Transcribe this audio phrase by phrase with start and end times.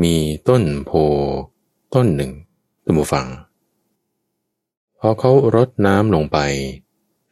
[0.00, 0.14] มี
[0.48, 0.92] ต้นโพ
[1.94, 2.32] ต้นหนึ่ง
[2.84, 3.26] ตัมบูฟัง
[4.98, 6.38] พอเขารดน้ำลงไป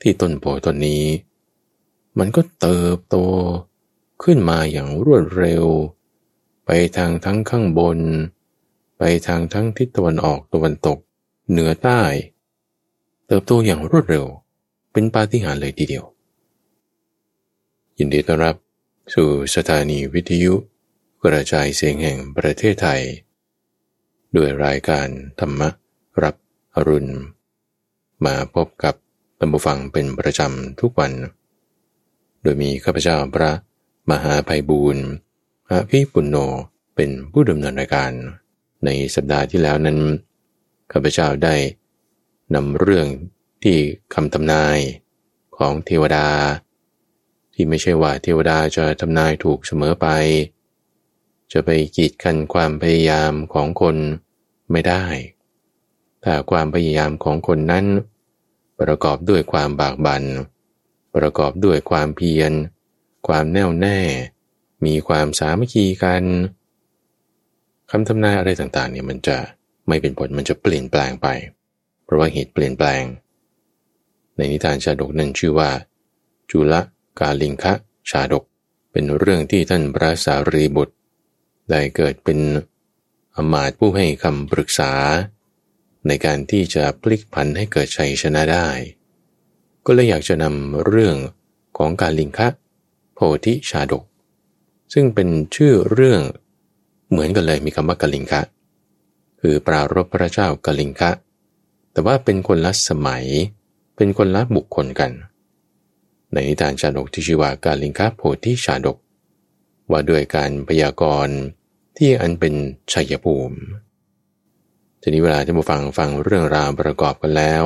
[0.02, 1.04] ที่ต้นโพต้นนี้
[2.18, 3.16] มันก็เติบโต
[4.22, 5.64] ขึ้นมาอย่างรวดเร็ว
[6.66, 7.98] ไปทางทั้งข้างบน
[8.98, 10.98] ไปทางทั้งทิศตะวันออกตะวันตก
[11.50, 12.00] เหนือใต้
[13.26, 14.26] เติบโตอย่างรวดเร็ว
[14.92, 16.04] เป็นปาฏิหาริย์เลยทีเดียว
[17.98, 18.56] ยินดีต้อนรับ
[19.14, 20.54] สู่สถานีวิทยุ
[21.24, 23.02] กระจายเสียงแห่งประเทศไทย
[24.36, 25.08] ด้วยรายการ
[25.40, 25.60] ธรรม
[26.22, 26.34] รับ
[26.74, 27.12] อรุณ
[28.24, 28.94] มาพบกับ
[29.38, 31.12] ตัมบูฟังเป็นประจำทุกวัน
[32.42, 33.52] โดยมีข้าพเจ้าพระ
[34.10, 35.04] มหาภัยบูรณ์
[35.70, 36.36] อภิปุณโญ
[36.94, 38.12] เป็นผู้ดำเนินรายการ
[38.84, 39.98] ในสัปดาห์ที่แล้วนั้น
[40.92, 41.56] ข้าพเจ้าได้
[42.54, 43.06] นำเรื่อง
[43.62, 43.76] ที่
[44.14, 44.78] คำทำนาย
[45.56, 46.28] ของเทวดา
[47.54, 50.06] ที่ไม่ใช่ว่าเทวดาจะทำนายถูกเสมอไป
[51.52, 53.96] จะไปกีดกันความพยายามของคน
[54.70, 55.04] ไม่ได้
[56.24, 57.86] ถ้าความพยายามของคนนั้น
[58.80, 60.24] ประกอบด้วยความบากบัน่น
[61.16, 62.52] ประกอบด้วยความเพียร
[63.28, 63.98] ความแน่วแน่
[64.86, 66.24] มีความสามัคคีกัน
[67.90, 69.36] คำทำนายอะไรต่างๆเนี่ยมันจะ
[69.88, 71.28] ไม่เป็นผลมันจะเปลี่ยนแปลงไป
[72.04, 73.02] เพราะว่าเหตุเปลี่ยนแปลง
[74.36, 75.70] ในนิทานชาดกนั้นชื่อว่า
[76.50, 76.74] จุล
[77.20, 77.72] กาลิงคะ
[78.10, 78.44] ชาดก
[78.92, 80.94] เป็นเรื่องที่ท่านพระสารีบุตร
[81.70, 82.38] ได้เกิดเป็น
[83.36, 84.92] อมาตผู้ให้คำปรึกษา
[86.06, 88.68] ในการที่จะพลิกผันให้เกิดชัยชนะได้
[89.86, 91.16] ก็เลยอยากจะนำเรื่อง
[91.78, 92.48] ของการลิงคะ
[93.14, 94.04] โพธิชาดก
[94.92, 96.20] ซึ่งเป็นชื่อเรื่อง
[97.10, 98.42] เหมือนกันเลยมีคำว่ากลิงคะ
[99.40, 101.10] คือปรารบพระเจ้ากลิงคะ
[101.92, 103.26] แต่ว่าเป็นคนละสมัย
[103.96, 105.10] เป็นคนละบุคคลกัน
[106.32, 108.96] ในนิทานชาดกที่ชื่อว่ากาลิงคะโพธิชาดก
[109.90, 111.36] ว่าด้วยการพยากรณ์
[111.96, 112.54] ที่อันเป็น
[112.92, 113.58] ชัยภูมิ
[115.02, 117.64] ทีนี้เวลาที่มาฟังฟังเรื่องราวประกอบกันแล้ว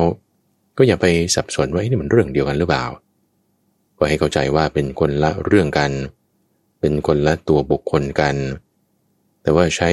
[0.77, 1.05] ก็อย่าไป
[1.35, 2.85] สับสนว่านี่มันเรื่องเดียวกันหรือเปล่า
[3.97, 5.91] ก็ให้เข้าใจว่าเป็นคนละเรื่องกัน
[6.79, 8.35] เป็นคนละตัวบุคคลกัน
[9.41, 9.89] แต่ว่าใช้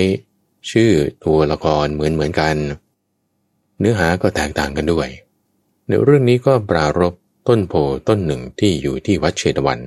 [0.71, 0.91] ชื่อ
[1.25, 2.57] ตัวละครเหมือนเหมือนกัน
[3.79, 5.09] เนื้อหาก็แตกต่างกันด้วย
[5.87, 7.15] ในเรื่องนี้ก็ปรารบ
[7.49, 7.75] ต้นโพ
[8.09, 9.79] ต้นหนึ่งที่อยู่ที่วัดเชตวัน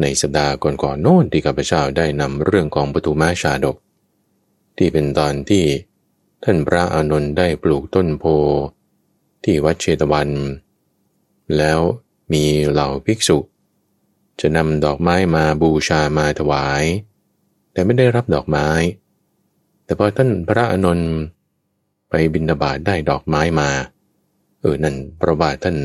[0.00, 3.76] ในสัปดาห์ก่อนๆโน้นที่ข้าพเจ้าได้นำเรื่องของปทุมาชาดก
[4.76, 5.64] ที่เป็นตอนที่
[6.44, 8.24] ท่านพระอานนท์ได้ปลูกต้นโพ
[9.44, 10.30] ที่วัดเชตวัน
[11.56, 11.80] แล้ว
[12.32, 13.38] มีเหล่าภิกษุ
[14.40, 16.84] จะนำดอกไม้มาบูชามาถวาย
[17.72, 18.68] แต่ไม่ได้รับดอกไม้
[19.84, 21.10] แต่พอท่านพระอนนท์
[22.10, 23.70] ไปบินบาตได้ดอกไม้มา
[24.60, 25.76] เออนั่นพระว่าท่าน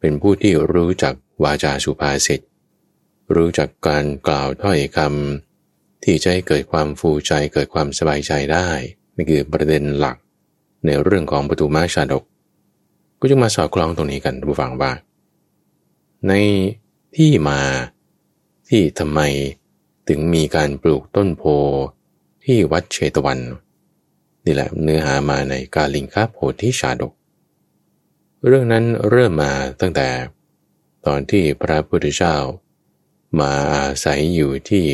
[0.00, 2.40] เป็นผู้ที่รู้จักวาจาสุภาษิต
[3.34, 8.68] รู้จักการกล่าวถ้อยคำที่จะให้เกิดความฟูใจเกิดความสบายใจได้
[9.16, 10.16] นี่คือประเด็นหลัก
[10.86, 12.24] ในเรื่องของปฐุมาชาดก
[13.18, 14.92] ก็จึงมาสอดคล้องตรงนี้กันผู้ฟังว่า
[16.28, 16.32] ใน
[17.16, 17.60] ที่มา
[18.68, 19.20] ที่ทำไม
[20.08, 21.42] ถึงมีการปลูกต้นโพ
[22.44, 23.38] ที่วัดเชตวัน
[24.44, 27.12] นี่แหละเนื้อหามาในกาลิงคาโพธิชาดก
[28.46, 30.08] เรื่องนั้นเริ่มมาตั้งแต่
[31.06, 32.36] ตอนที่พระพุทธเจ้า
[33.40, 34.84] มาอาศัยอยู่ที่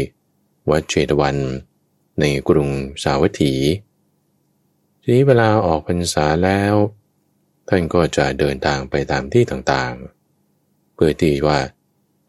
[0.71, 1.37] วัดเชตวัน
[2.21, 2.69] ในกรุง
[3.03, 3.55] สาวัตถี
[5.03, 6.75] ทีนี้เวลาออกพรรษาแล้ว
[7.69, 11.59] ท่านก็จะเดินทางไปตามที่ต่างๆ เพื่อที่ว่า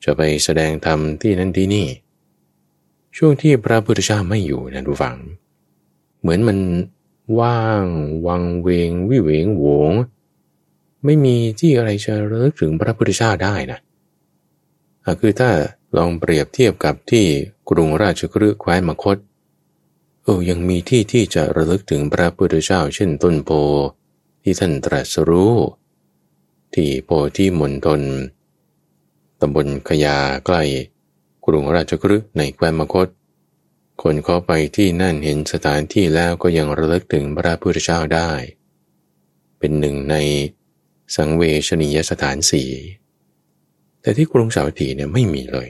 [0.04, 1.88] จะไปแสดงธรรมที่นั่นที่นี่
[3.18, 5.18] ช่วงที่พระพุทธเจ้าไม่อยู่นะทุกฝัง
[6.22, 6.58] เหมือนมัน
[7.40, 7.86] ว่าง
[8.28, 9.92] วังเวง วิเวงโวง
[11.06, 13.80] ไม่มีที่อะไรจะเลิกถึงพระพุทธเจ้าได้นะ
[15.20, 15.50] คือถ้า
[15.98, 17.26] ลองเปรียบเทียบกับที่
[17.70, 19.18] กรุงราชกฤห์แคว้นมคต
[20.24, 23.52] เออยังมีที่ที่จะระลึกถึงพระพุทธเจ้าเช่นต้นโพ
[24.44, 25.56] ที่ท่านตรัสรู้
[26.74, 28.02] ที่โพที่มณฑล
[29.42, 30.64] ตำบลขยาใกล้
[31.46, 33.08] กรุงราชกฤห์ในแคว้นมคต
[34.02, 38.32] คนเข้าไปที่นั่นเห็นสถานที่แล้วก็ยังระลึกถึงพระพุทธเจ้าได้
[39.60, 40.16] เป็นหนึ่งใน
[41.16, 42.64] สังเวชนียสถานสี
[44.02, 45.68] แต่ที่กรุงสาวัตถีเนี่ยไม่มีเลย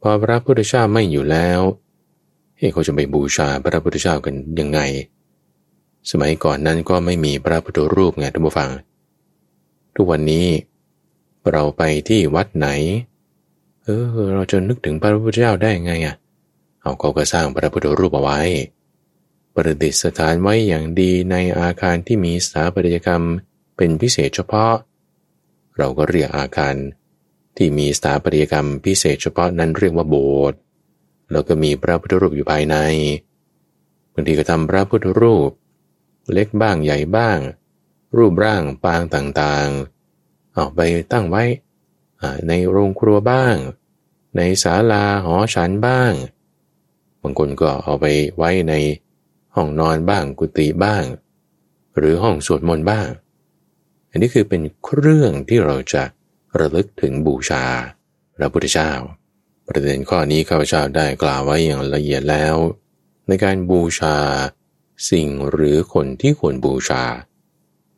[0.00, 1.60] พอพระพุทธเจ้าไม่อยู่แล้ว
[2.56, 4.80] เฮ้เขาจะไปบูชาพระพุทธเจ้ากันยังไง
[6.10, 8.70] สมัยก่อนนั้นก็ไม่มีพระพุทธรูปไงท่านผู้ฟัง
[9.94, 10.46] ทุกวันนี้
[11.50, 12.68] เราไปที่วัดไหน
[13.84, 16.14] เออ เราจะนึกถึงพระพุทธเจ้าได้ไงอะ
[16.82, 18.40] เอาเขาก็สร้างพระพุทธรูปเอาไว้
[19.54, 23.22] ประดิษฐานไว้อย่างดีในอาคารที่มีสถาปัตยกรรม
[23.76, 24.72] เป็นพิเศษเฉพาะ
[25.76, 26.74] เราก็เรียกอาคาร
[27.58, 30.58] ที่มีสถาปัตยกรรมพิเศษเฉพาะนั้นเรียกว่าโบสถ์
[31.32, 32.76] แล้วก็มีพระพุทธรูปอยู่ภายใน
[34.12, 35.50] บางทีก็ทำพระพุทธรูป
[36.32, 37.38] เล็กบ้างใหญ่บ้าง
[38.16, 40.80] รูปร่างปางต่างๆออกไป
[41.12, 41.44] ตั้งไว้
[42.48, 43.56] ในโรงครัวบ้าง
[44.36, 46.12] ในศาลาหอฉันบ้าง
[47.22, 48.06] บางคนก็เอาไป
[48.36, 48.74] ไว้ใน
[49.54, 51.04] ห้องนอนบ้างกุฏิบ้าง
[51.96, 53.08] หรือห้องสวดมนต์บ้าง
[54.10, 56.02] อันนี้คือเป็นเครื่องที่เราจะ
[56.60, 57.64] ระลึกถึงบูชา
[58.36, 58.90] พระพุทธเจ้า
[59.66, 62.56] ประเด็นข้อนี้ข้าพเจ้าได้กล่าวไว้อย่างละเอียดแล้ว
[63.28, 64.16] ในการบูชา
[65.10, 67.02] สิ่งหรือคนที่ควรบูชา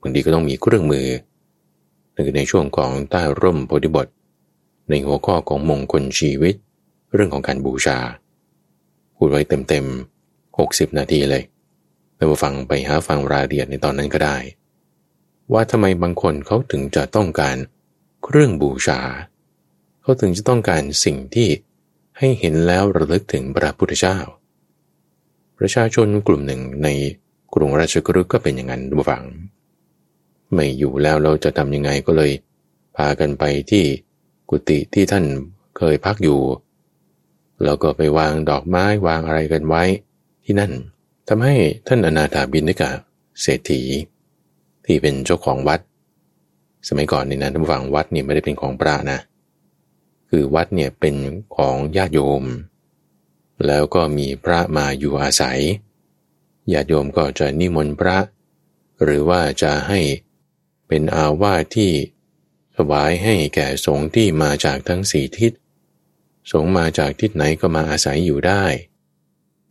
[0.00, 1.06] บางทีก็ต้องมีเครื่องมือ
[2.14, 4.06] ดังคือในช่วงของใต้ร่มโพธิบท
[4.88, 6.54] ในหัวข้อของมงคลชีวิต
[7.14, 7.98] เรื่องของการบูชา
[9.16, 11.42] พูดไว้เต็มๆ 60 นาทีเลย
[12.16, 14.36] ไปฟังไปหาฟังรายละเอียดในตอนนั้นก็ได้
[15.52, 17.56] ว่าทำไมบางคนเขาถึงจะต้องการ
[18.24, 19.00] เครื่องบูชา
[20.02, 21.48] เขาถึงจะต้องการสิ่งที่
[22.18, 24.18] ให้เห็นแล้วระลึกถึงพระพุทธเจ้า
[25.58, 26.88] ประชาชนกลุ่มหนึ่งใน
[27.54, 29.24] กรุงราชกฤห์ก็เป็นอย่างนั้นดูฟัง
[30.52, 32.32] ไม่อยู่แล้วเราจะทำยังไงก็เลย
[32.96, 33.84] พากันไปที่
[34.50, 35.24] กุฏิที่ท่าน
[35.78, 36.40] เคยพักอยู่
[37.64, 39.82] แล้วก็ไปวางดอกไม้วางอะไรกันไว้
[40.44, 40.72] ที่นั่น
[41.28, 41.54] ทำให้
[41.86, 42.90] ท่านอนาถาบินนิกา
[43.40, 43.82] เศรษฐี
[44.84, 45.80] ที่เป็นเจ้าของวัด
[46.88, 49.18] สมัยก่อนนี่นะท่านฟังวัดเนี่ยไม่ได้เป็นของพระนะ
[50.30, 51.16] คือวัดเนี่ยเป็น
[51.56, 52.44] ของญาติโยม
[53.66, 55.60] แล้วก็มีพระมาอยู่อาศัย
[56.72, 58.18] ญาติโยมก็จะนิมนต์พระ
[59.02, 60.00] หรือว่าจะให้
[60.88, 61.92] เป็นอาวาสที่
[62.76, 65.52] ถวายให้แก่สงฆ์ที่มาจากทั้งสี่ทิศ
[66.52, 68.64] สงฆ์มาจากทิศไหนก็มาอาศัยอยู่ได้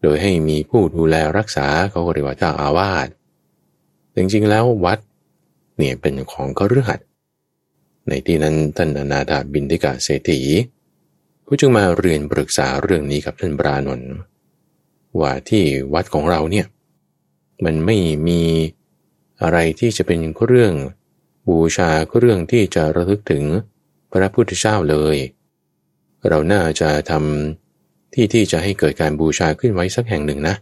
[0.02, 3.08] โดยให้มีผู้ดูแลรักษาเขาเรียกว่าเจ้าอาวาส
[4.16, 5.00] จริงๆแล้ววัด
[5.80, 7.00] เนี่ยเป็นของเขาเรือด
[8.08, 10.42] ในที่นั้นท่านอนาถาบินทิกาเศรษฐี
[11.48, 14.12] ก็จึงมาเรียนปรึกษาเรื่องนี้กับท่านปรานนท์
[15.20, 16.66] ว่าที่วัดของเราเนี่ย
[17.66, 17.98] มันไม่
[18.28, 18.42] มี
[19.42, 20.74] อะไรที่จะเป็นเรื่อง
[21.48, 21.90] บูชา
[22.20, 23.44] เรื่องที่จะระลึกถึง
[24.12, 25.18] พระพุทธเจ้าเลย
[26.28, 30.56] เราน่าจะทำที่ที่จะให้เกิดการบูชาขึ้นไว้สักแห่งหนึ่งนะ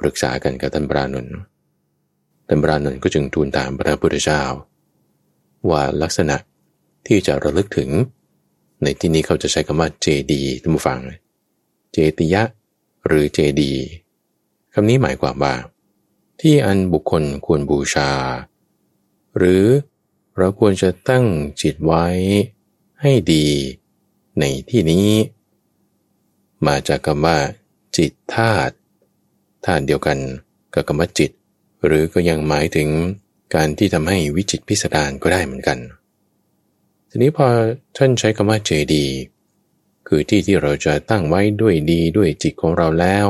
[0.00, 1.34] ปรึกษากันกับท่านปรานนท์
[2.52, 4.42] ท่านปรานนท์ก็จึงทูลถามพระพุทธเจ้า
[5.70, 6.36] ว่าลักษณะ
[7.06, 7.90] ที่จะระลึกถึง
[8.82, 10.98] ในที่นี้เขาจะใช้คำว่าเจดีท่านผู้ฟัง
[11.92, 12.42] เจติยะ
[13.06, 13.72] หรือเจดี
[14.72, 15.54] คำนี้หมายความว่า
[16.40, 18.10] ที่อันบุคคลควรบูชา
[19.36, 19.64] หรือ
[20.36, 21.24] เราควรจะตั้ง
[21.62, 22.06] จิตไว้
[23.02, 23.46] ให้ดี
[24.38, 25.08] ในที่นี้
[26.66, 27.38] มาจากคำว่า
[27.96, 28.74] จิตธาตุ
[29.64, 30.18] ธาตุเดียวกัน
[30.74, 31.30] กับคำว่าจิต
[31.86, 32.88] หรือก็ยังหมายถึง
[33.54, 35.78] การที่ทำให้วิจิตพิสดารก็ได้เหมือนกัน
[37.10, 37.46] ทีนี้พอ
[37.96, 39.06] ท่านใช้คำว่าเจดี
[40.08, 43.26] คือที่ที่เราจะตั้งไว้ด้วยดีด้วยจิตของเราแล้ว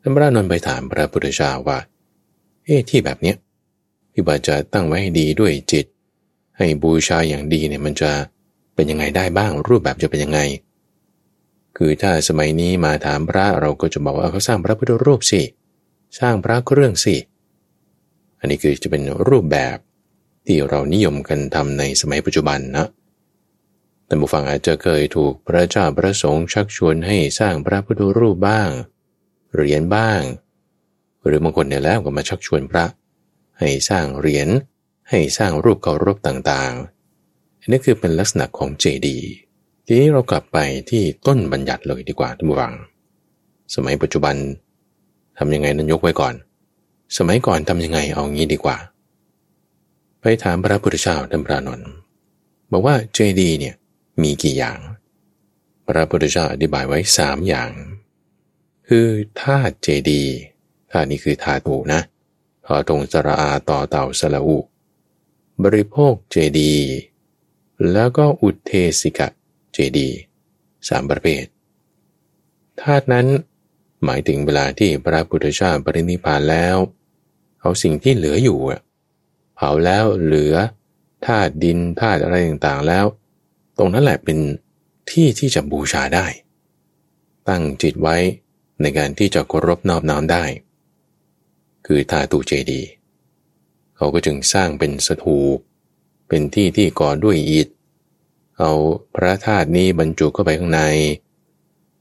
[0.00, 1.78] ท่านพระนนท์ไปถามพระพุทธเจ้าว่า
[2.64, 3.36] เอ๊ะที่แบบเนี้ย
[4.12, 5.86] ที่ว่าจะตั้งไว้ให้ดีด้วยจิต
[6.56, 8.10] ให้บูชาอย่างดีเนี่ยมันจะ
[8.74, 10.40] เป็นยังไงได้บ้างรูปแบบจะเป็นยังไง
[11.76, 15.42] คือถ้าสมัยนี้มาถามพระเราก็จะบอกว่าเขาสร้างพระพุทธรูปสิ
[16.18, 17.16] สร้างพระเครื่องสิ
[18.40, 19.76] อันนี้คือจะเป็นรูปแบบ
[20.46, 22.86] ที่เรานิยมกันทำในสมัยปัจจุบันนะ
[24.06, 28.68] แต่บุฟังอาจจะเคยถูกพระเจ้าพระสงฆ์ชักชวนให้สร้างพระพุทธรูปบ้าง
[29.54, 30.20] เหรียญบ้าง
[31.24, 32.84] หรือบางคนเนี่ยแล้วก็มาชักชวนพระ
[33.58, 34.48] ให้สร้างเหรียญ
[35.10, 39.28] ให้สร้างรูปเคารพต่างๆ อันนี้คือเป็นลักษณะของเจดีย์
[39.86, 40.58] ทีนี้เรากลับไป
[40.90, 42.74] ที่ต้นบัญญัติเลยดีกว่าทุกฝัง
[43.74, 44.36] สมัยปัจจุบัน
[45.38, 46.34] ทำยังไงนั้นยกไว้ก่อน
[47.16, 48.76] สมัยก่อนทำยังไงเอางี้ดีกว่า
[50.20, 51.90] ไปถามพระพุทธเจ้าท่านพระนนท์
[52.72, 53.74] บอกว่าเจดีเนี่ย
[54.22, 54.78] มีกี่อย่าง
[55.88, 57.70] พระพุทธเจ้าอธิบายไว้สามอย่าง
[58.88, 59.06] คือ
[59.42, 60.22] ธาตุเจดี
[60.90, 62.00] ธาตุนี้คือธาตุนะ
[62.66, 64.58] ทอทงสระอาต่อเต่าสละอุ
[65.62, 66.74] บริโภคเจดี
[67.92, 68.70] แล้วก็อุเท
[69.00, 69.28] สิกะ
[69.72, 70.08] เจดี
[70.88, 71.44] สามประเภท
[72.80, 73.26] ธาตุนั้น
[74.04, 76.76] หมายถึงเวลาที่พระพุทธเจ้าปรินิพานแล้ว
[77.60, 78.58] เอาสิ่งที่เหลืออยู่
[79.54, 80.54] เผาแล้วเหลือ
[81.26, 83.04] ธาตุดินธาตุอะไรต่างๆแล้ว
[83.78, 84.38] ตรงนั้นแหละเป็น
[85.10, 86.26] ที่ที่จะบูชาได้
[87.48, 88.16] ตั้งจิตไว้
[88.80, 90.44] ในการที่จะเคารพนอบน้อมได้
[91.86, 92.82] คือธาตุเจดี
[93.96, 95.58] เขาก็จึงสร้างเป็นสถูป
[96.28, 97.68] เป็นที่ที่ก่อด้วยอิฐ
[98.58, 98.72] เอา
[99.14, 100.82] พระธาตุนี้บรรจุเข้าไปข้างใน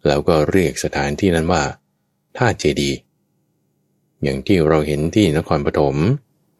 [0.07, 1.63] แล้วก็เรียกสถานที่นั้นว่า
[2.37, 2.91] ธาตุเจดี
[4.23, 5.95] อย่างที่เราเห็นที่นครปฐม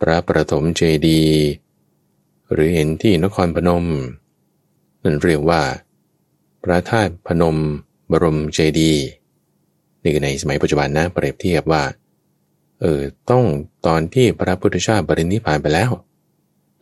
[0.01, 1.21] พระประถมเจดี
[2.51, 3.85] หรือเห็นที่นครพนม
[5.03, 5.61] นั่นเรียกว่า
[6.63, 7.57] พระธาตุพนม
[8.11, 8.93] บรมเจดี
[10.01, 11.83] นี่คือในสมัยปัจจุบันนะเปรียบเทียบว่า
[12.79, 13.45] เออต้อง
[13.85, 15.91] ตอนที่พระพุทธเจ้าบรินิพพานไปแล้ว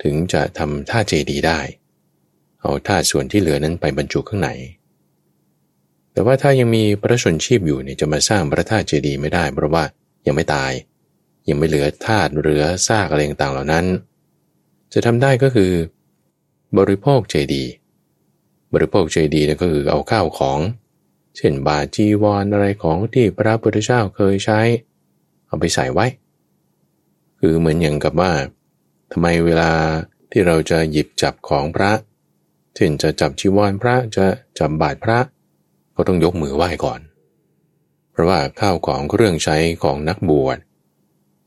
[0.04, 1.60] ถึงจะทำท่าเจดีได้
[2.62, 4.50] เอาท่าส่วนที่เหลือนั้นไปบรรจุข้างใน
[6.20, 9.84] แต่ว่าถ้ายังมีพระชนชีพอยู่เนี่ยจะมาสร้างพระธาตุเจดีย์ไม่ได้ เพราะว่า
[10.26, 10.72] ยังไม่ตาย
[11.50, 13.86] ยังไม่เหลือธาตุเหลือซากอะไรต่างๆเหล่านั้น
[14.94, 15.72] จะทำได้ก็คือ
[16.78, 17.72] บริโภคเจดีย์
[18.74, 20.60] บริโภคเจดีย์นั่นก็คือเอาข้าวของ
[21.38, 24.60] เช่นบาจีวรออะไรของที่พระพุทธเจ้าเคยใช้
[25.48, 26.06] เอาไปใส่ไว้
[27.40, 28.32] คือเหมือนอย่างกับว่า
[29.12, 29.72] ทำไมเวลา
[30.32, 31.92] ที่เราจะหยิบจับของพระ
[32.76, 34.26] เช่นจะจับจีวรพระจะ
[34.60, 35.20] จับบาทพระ
[36.00, 37.02] ก็ต้องยกมือไหว้ก่อน
[38.12, 40.58] เพราะว่าข้าวของเครื่องใช้ของนักบวช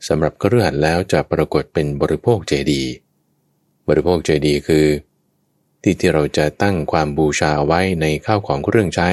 [0.08, 2.82] สำหรับเครือขัดแล้วจะปรากฏเป็นบริโภคเจดี
[3.88, 4.86] บริโภคเจดีคือ
[5.82, 9.10] ที่ที่เราจะตั้งความบูชาไว้ในข้าวของเครื่องใช้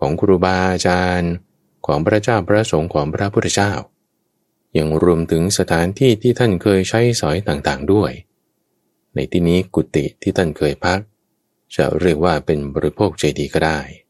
[0.00, 1.32] ของครูบาอาจารย์
[1.86, 3.72] ของพระเจ้าพระสงฆ์ของพระพุทธเจ้า
[4.76, 8.12] ยังรวมถึงสถานที่ที่ท่านเคยใช้สอยต่างๆด้วย
[9.14, 11.00] ในที่นี้กุฏิที่ท่านเคยพัก
[11.76, 14.03] จะเรียกว่าเป็นบริโภคเจดีก็ได้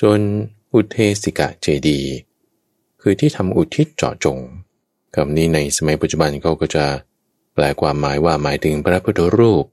[0.00, 0.20] ส่วน
[0.74, 2.00] อุเทสิกะเจดี
[3.00, 4.38] คือที่ทำอุทิศเจาะจง
[5.14, 6.84] คำนี้ในสมัยปัจจุบันเขาก็จะ
[7.54, 9.64] แปลความหมายว่าหมายถึงพระพุทธรูป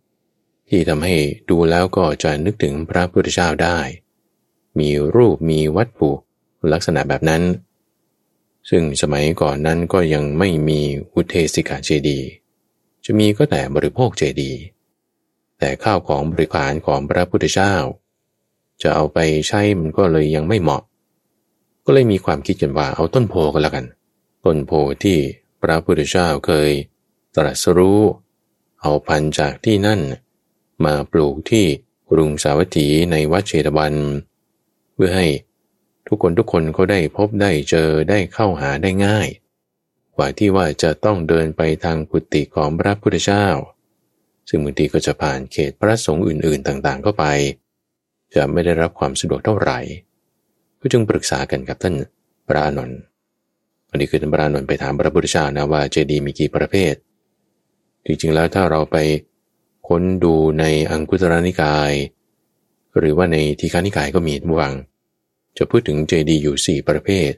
[0.69, 1.15] ที่ทำให้
[1.49, 3.79] ดูแล้วก็จะนึกถึงพระพุทธเจ้าได้
[4.79, 6.11] มีรูปมีวัตถุ
[6.71, 7.43] ลักษณะแบบนั้น
[8.69, 10.81] ซึ่งสมัยก่อนนั้นก็ยังไม่มี
[11.13, 12.19] อุเทสิกาเจดี
[13.05, 14.51] จะมีก็แต่บริโภคเจดี
[15.59, 17.75] แต่ข้าวของบริการของพระพุทธเจ้า
[18.81, 20.83] จะเอาไปใช้มันก็เลยยังไม่เหมาะ
[21.85, 23.85] ก็เลยมีความคิดกันว่าเอาต้นโพก็แล้วกัน
[24.45, 24.71] ต้นโพ
[25.03, 25.17] ที่
[25.61, 26.71] พระพุทธเจ้าเคย
[27.35, 27.99] ตรัสรู้
[28.81, 30.01] เอาพันจากที่นั่น
[30.85, 31.65] มาปลูกที่
[32.11, 33.93] กรุงสาวัตถีในวัดเชตวัน
[34.93, 35.27] เพื่อให้
[36.07, 39.27] ทุกคนทุกคนเขาได้พบได้เจอได้เข้าหาได้ง่าย
[40.15, 43.47] กว่าที่ว่าจะต้องเดินไปทางกุฏิของพระพุทธเจ้า
[44.49, 47.25] ซึ่งบางทีก็จะผ่านเขตพระสงฆ์อื่นๆต่างๆ เข้าไป
[48.35, 49.79] จะไม่ได้รับความสะดวกเท่าไหร่
[50.79, 51.95] ก็จึงปรึกษากันกับท่าน
[52.47, 52.99] พระอานนท์
[53.89, 56.93] อันนี้คือท่านพระอานนท์ไปถามพระพุทธเจ้านะว่าเจดีย์มีกี่ประเภท
[58.05, 58.97] จริงๆแล้วถ้าเราไป
[59.87, 61.91] ค้นดูในอังคุตรนิกาย
[62.97, 64.73] หรือว่าในทีฆานิกายก็มีบ้าง
[65.57, 67.31] จะพูดถึงเจดีย์อยู่ 4 ประเภท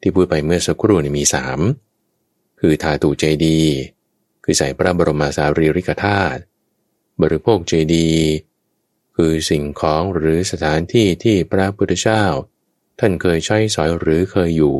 [0.00, 1.24] ที่พูดไปเมื่อสักครู่นี่มี
[1.90, 3.74] 3 คือทาตูเจดีย์
[4.44, 6.40] คือใส่พระบรมสารีริกธาตุ
[7.22, 8.26] บริโภคเจดีย์
[9.20, 12.24] คือสิ่งของหรือสถานที่ที่พระพุทธเจ้า
[12.98, 14.76] ท่านเคยใช้สอยหรือเคยอยู่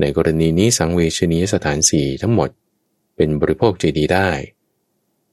[0.00, 2.50] ในกรณีนี้สังเวชนียสถานสี่ทั้งหมด
[3.16, 4.30] เป็นบริโภคเจดีได้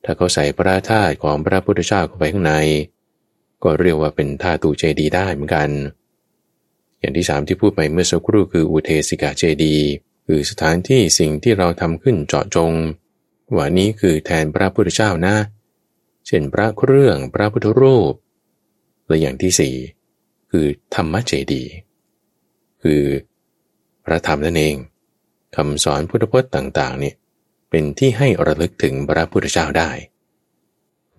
[0.04, 2.54] ถ้าเขาใส่พระธาตุของพระพุทธเจ้าเข้าไปข้างใน
[3.64, 5.70] ก็เรียกว่าเป็นธาตุเจดีได้เหมือนกัน
[7.00, 9.78] อย่างที่สามที่พูดไปเมื่อสักครู่คืออุเทสิกาเจดี
[10.28, 12.72] คือสถานที่สิ่งที่เราทำขึ้นเจาะจง
[13.56, 18.14] ว่านี้คือแทนพระพุทธเจ้านะเเช่นพระเครื่องพระพุทธรูป
[19.08, 19.76] และอย่างที่สี่
[20.52, 21.64] คือธรรมเจดี
[22.84, 23.04] คือ
[24.06, 24.76] พระธรรมนั่นเอง
[25.56, 27.16] คำสอนพุทธพจน์ต่างๆเนี่ย
[27.70, 29.92] เป็นที่ให้ระลึกถึงพระพุทธเจ้าได้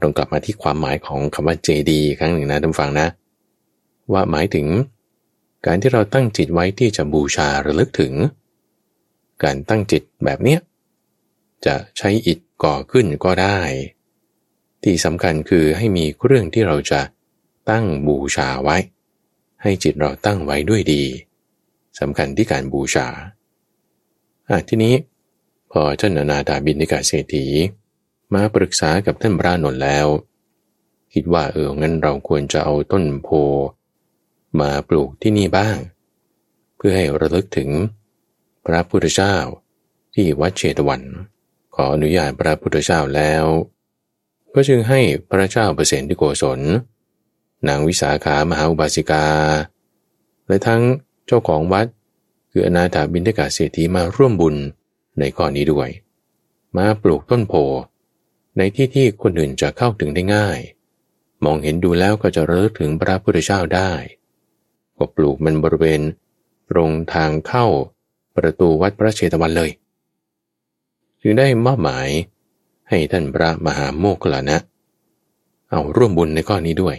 [0.01, 3.09] ต้องกลับมาที่ความหมายของคำว่าเจดีครั้งหนึ่งนะท่านฟังนะ
[4.13, 4.67] ว่าหมายถึง
[5.67, 8.13] การที่เราตั้งจิตไว้ที่จะบูชาระลึกถึง
[9.45, 10.61] การตั้งจิตแบบเนี้ย
[11.67, 13.59] จะใช้อิฐก่อขึ้นก็ได้
[14.83, 17.01] ที่สำคัญคือให้มีเรื่องที่เราจะ
[17.71, 18.77] ตั้งบูชาไว้
[19.63, 21.05] ให้จิตเราตั้งไว้ด้วยดี
[22.01, 23.07] สำคัญที่การบูชา
[24.49, 24.95] อะทีนี้
[25.71, 27.47] พอท่านนาดาบินิกาเศรษฐี
[28.35, 30.07] มาปรึกษากับท่านพระนนท์แล้ว
[31.13, 33.29] คิดว่าเอองั้นเราควรจะเอาต้นโพ
[34.61, 35.77] มาปลูกที่นี่บ้าง
[36.77, 37.71] เพื่อให้ระลึกถึง
[38.67, 39.37] พระพุทธเจ้า
[40.15, 41.03] ที่วัดเชตวัน
[41.75, 43.45] ขออนุญาตพระพุทธเจ้าแล้ว
[44.55, 46.61] ก็จึงให้พระเจ้าเปรตที่โกศล
[47.69, 49.27] นางวิสาขามหาอุบาสิกา
[50.49, 50.83] และทั้ง
[51.27, 51.87] เจ้าของวัด
[52.51, 54.57] คืออนาถาบินทกาเศรษฐีมาร่วมบุญ
[55.19, 55.89] ในก้อนนี้ด้วย
[56.77, 57.55] มาปลูกต้นโพ
[58.57, 60.59] ในที่ที่คนอื่นจะเข้าถึงได้ง่าย
[61.45, 63.93] มองเห็นดูแล้วก็จะระลึกถึงพระพุทธเจ้าได้
[64.97, 66.01] ก็ปลูกมันบริเวณ
[66.71, 67.67] ตรงทางเข้า
[68.37, 69.71] ประตูวัดพระเชตวันเลย
[71.23, 72.09] จึงได้มอบหมาย
[72.95, 74.57] ให้ท่านพระมหาโมกขลานะ
[75.71, 76.97] เอาร่วมบุญในข้อนี้ด้วย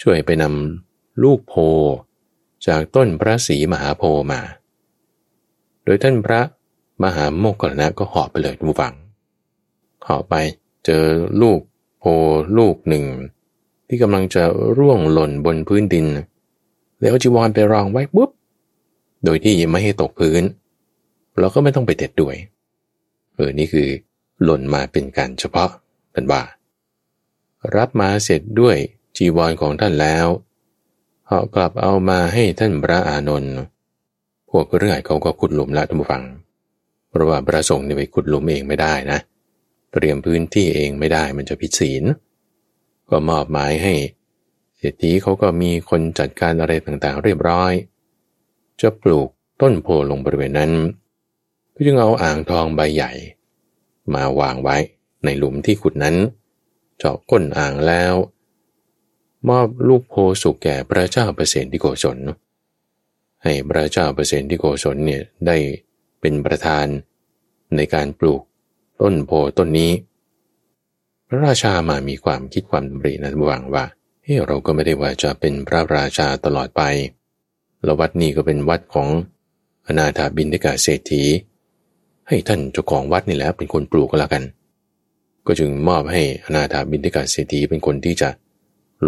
[0.00, 1.54] ช่วยไปนำลูกโพ
[2.66, 4.02] จากต้นพระศรีมหาโพ
[4.32, 4.40] มา
[5.84, 6.40] โดยท่านพระ
[7.04, 8.94] มหาโมกขลานะก็หอบไปเลยดูฟัง
[10.06, 10.34] หอบไป
[10.84, 11.04] เจอ
[11.42, 11.60] ลูก
[11.98, 12.04] โพ
[12.58, 13.04] ลูกหนึ่ง
[13.88, 14.42] ที่กำลังจะ
[14.78, 16.06] ร่วงหล่นบนพื้นดิน
[16.98, 18.30] เลยเอาจีวรไปรองไว้ปุ๊บ
[19.24, 20.42] โดยที่ไม่ให้ตกพื้น
[21.38, 22.36] เราก็ไม่ต้องไปเด็ดด้วย
[23.34, 23.88] เออ นี่คือ
[24.42, 25.70] หล่นมาเป็นการเฉพาะ
[26.14, 26.42] กันว่า
[27.76, 28.76] รับมาเสร็จด้วย
[29.16, 30.26] จีวรของท่านแล้ว
[31.26, 33.54] เขากลับเอามาให้ท่านพระอานนท์
[34.50, 36.24] พวกเรื่องเขาก็ขุดหลุมละท่านผู้ฟัง
[37.08, 39.18] เพราะว่าพระสงฆ์เนี่ยไปขุดหลุมเองไม่ได้นะ
[39.92, 42.04] เตรียมพื้นที่เองไม่ได้มันจะผิดศีล
[43.10, 43.94] ก็มอบหมายให้
[44.76, 47.72] เศรษฐีเขาก็มีคนจัดการอะไรต่างๆ เรียบร้อย
[48.80, 49.28] จะปลูก
[49.60, 50.72] ต้นโพลงบริเวณนั้น
[51.74, 53.12] ก็จึงเอาอ่างทองใบใหญ่
[54.14, 54.76] มาวางไว้
[55.24, 56.16] ในหลุมที่ขุดนั้น
[56.98, 58.14] เจาะก้นอ่างแล้ว
[59.48, 62.18] มอบลูกโพสุกแก่พระเจ้าเปรตที่โกศล
[63.42, 65.56] ให้พระเจ้าเปรตที่โกศลเนี่ยได้
[66.20, 66.86] เป็นประธาน
[67.76, 68.42] ในการปลูก
[69.00, 69.92] ต้นโพต้นนี้
[71.28, 73.84] พระราชามามีความคิดความดำรินะหวังว่า
[74.22, 76.82] เฮ้เราก็ไม่ได้ว่าจะเป็นพระราชาตลอดไป
[77.84, 79.08] แล้ววัดนี้ก็เป็นวัดของ
[79.86, 81.22] อนาถาบินทิกาเศรษฐี
[82.28, 84.42] ให้ท่านเจ้าของวัดนี่แหละเป็นคนปลูกก็แล้วกัน
[85.46, 88.28] ก็จึงมอบให้อนาถาบินทิกาเศรษฐีเป็นคนที่จะ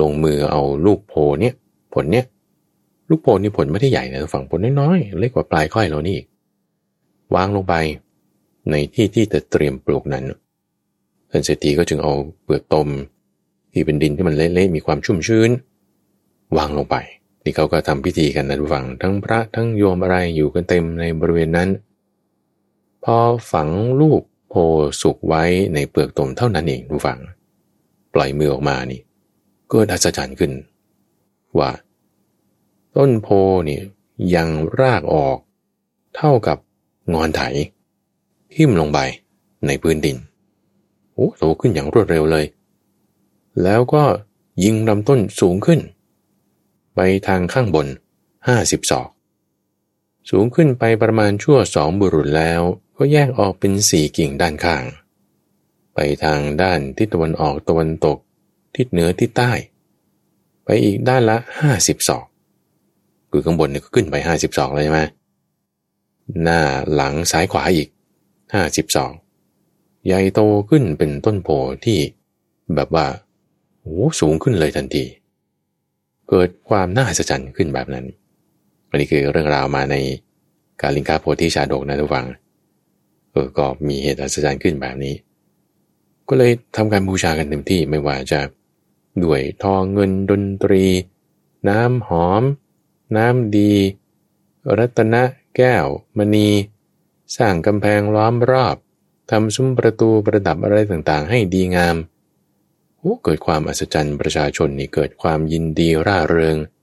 [0.00, 1.54] ลงมือเอาลูกโพเนี่ย
[1.94, 2.26] ผลเนี่ย
[3.08, 6.18] ลูกโพนี่ผลไม่ได้ใหญ่นะฝั่งผลน้อยๆเล็กกว่าปลายค่อยเรานี่
[7.34, 7.74] วางลงไป
[8.70, 10.24] ในที่ที่จะเตรียมปลูกนั้น
[11.30, 12.12] ท่านเศรษฐีก็จึงเอา
[12.42, 12.88] เปลือกตม
[13.72, 15.50] ที่เป็นดินที่มันเละๆมีความชุ่มชื้น
[16.56, 16.96] วางลงไป
[17.44, 21.68] นี่เขาก็ทำพิธีกันนะทุกฝั่งทั้งพระทั้งโยมอะไรอยู่กันเต็มในบริเวณนั้น
[23.04, 23.16] พอ
[23.52, 23.69] ฝัง
[24.00, 24.54] ลูกโพ
[25.02, 25.42] สุกไว้
[25.75, 27.21] ในเปลือกตมเท่านั้นเองทุกฝัง
[28.14, 29.00] ปล่อยมือออกมานี่
[29.71, 30.52] เกิดอัศจรรย์ขึ้น
[31.59, 31.71] ว่า
[32.97, 33.28] ต้นโพ
[33.69, 33.80] นี่
[34.35, 34.49] ยัง
[34.80, 35.38] รากออก
[36.16, 36.59] เท่ากับ
[37.12, 37.40] งอนไถ
[38.54, 38.99] ทิ่มลงไป
[39.66, 40.16] ในพื้นดิน
[41.12, 42.45] โอ้โตขึ้นอย่างรวดเร็วเลย
[43.62, 44.04] แล้วก็
[44.64, 45.80] ยิงลำต้นสูงขึ้น
[46.95, 47.87] ไปทางข้างบน
[48.49, 49.09] ห้าสิบศอก
[50.30, 52.61] สูงขึ้นไปประมาณชั่วสองบุรุษแล้ว
[52.96, 54.85] ก็แยกออกเป็นสี่กิ่งด้านข้าง
[55.94, 58.18] ไปทางด้านทิศตะวันออกตะวันตก
[58.76, 59.52] ทิศเหนือทิศใต้
[60.64, 62.26] ไปอีกด้านละห้าสิบศอก
[63.30, 65.00] คือข้างบนเนี่ยก็ขึ้นไปห้าสิบศอกเลยใช่ไหม
[66.42, 66.61] หน้า
[66.94, 67.88] หลังซ้ายขวาอีก
[68.54, 69.12] ห้าสิบศอก
[70.06, 71.48] ใหญ่โตขึ้นเป็นต้นโพ
[71.85, 71.98] ที่
[72.74, 73.06] แบบว่า
[73.80, 75.04] โอ้สูงขึ้นเลยทันที
[76.28, 78.06] เกิดความน่าสะใจขึ้นแบบนั้น
[78.90, 79.96] อันนี้คือเรื่องราวมาใน
[80.81, 82.26] กาลิงกาโพธิชาดกนะทุกฝัง
[83.33, 85.14] เออก็มีเหตุอัศจรรย์ขึ้นแบบนี้
[86.29, 88.40] ก็เลยทำการบูชากันเต็มที่ไม่ว่าจะ
[89.24, 90.85] ด้วยทองเงินดนตรี
[91.68, 92.42] น้ำหอม
[93.16, 93.72] น้ำดี
[94.79, 95.22] รัตนะ
[95.57, 96.48] แก้ว มณี
[97.37, 98.76] สร้างกำแพงล้อมรอบ
[99.31, 101.96] ทำซุ้มประตูประดับอะไรต่างๆ ให้ดีงาม
[102.98, 106.80] โอ้เกิดความอัศจรรย์ประชาชนนี่เกิดความยินดีร่าเริงเ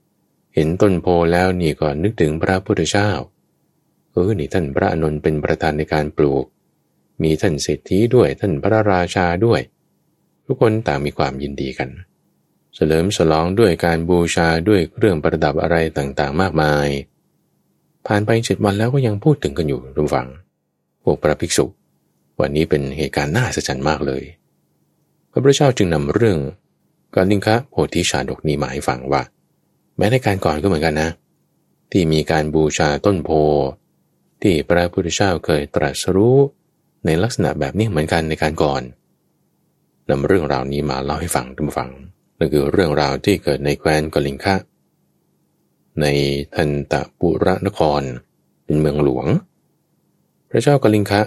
[0.60, 3.10] เห็นต้นโพแล้วนี่ก็นึกถึงพระพุทธเจ้า
[4.12, 6.44] เออ นี่ท่านพระอนุนเป็นประธานในการปลูก
[7.22, 9.60] มีท่านเศรษฐีด้วยท่านพระราชาด้วย
[10.46, 11.88] ทุกคนต่างมีความยินดีกัน
[12.74, 16.88] เฉลิมฉลองด้วยการบูชาด้วยเครื่องประดับอะไรต่างๆ มากมาย
[18.06, 20.28] ผ่านไปเจ็ดวันแล้วก็ยังพูดถึงกันอยู่ทุกฝัง
[21.02, 21.64] พวกพระภิกษุ
[22.40, 24.22] วันนี้เป็นเหตุการณ์น่าสะใจมากเลย
[25.30, 26.38] พระพุทธเจ้าจึงนำเรื่อง
[27.14, 29.22] การลิงคะโพธิชาดกนี้มาให้ฟังว่า
[29.98, 31.10] แม้ในการก่อนก็เหมือนกันนะ
[31.92, 33.30] ที่มีการบูชาต้นโพ
[34.42, 36.36] ที่พระพุทธเจ้าเคยตรัสรู้
[37.04, 38.82] ในลักษณะแบบนี้เหมือนกันในการก่อน
[40.10, 41.90] นำเรื่องราวนี้มาเล่าให้ฟังทุกฝัง
[42.38, 44.56] นั่นคือเรื่องราวที่เกิดในแคว้นกลิงคะ
[46.00, 46.06] ใน
[46.54, 48.02] ทันตปุระนคร
[48.64, 49.26] เป็นเมืองหลวง
[50.50, 51.22] พระเจ้ากลิงคะ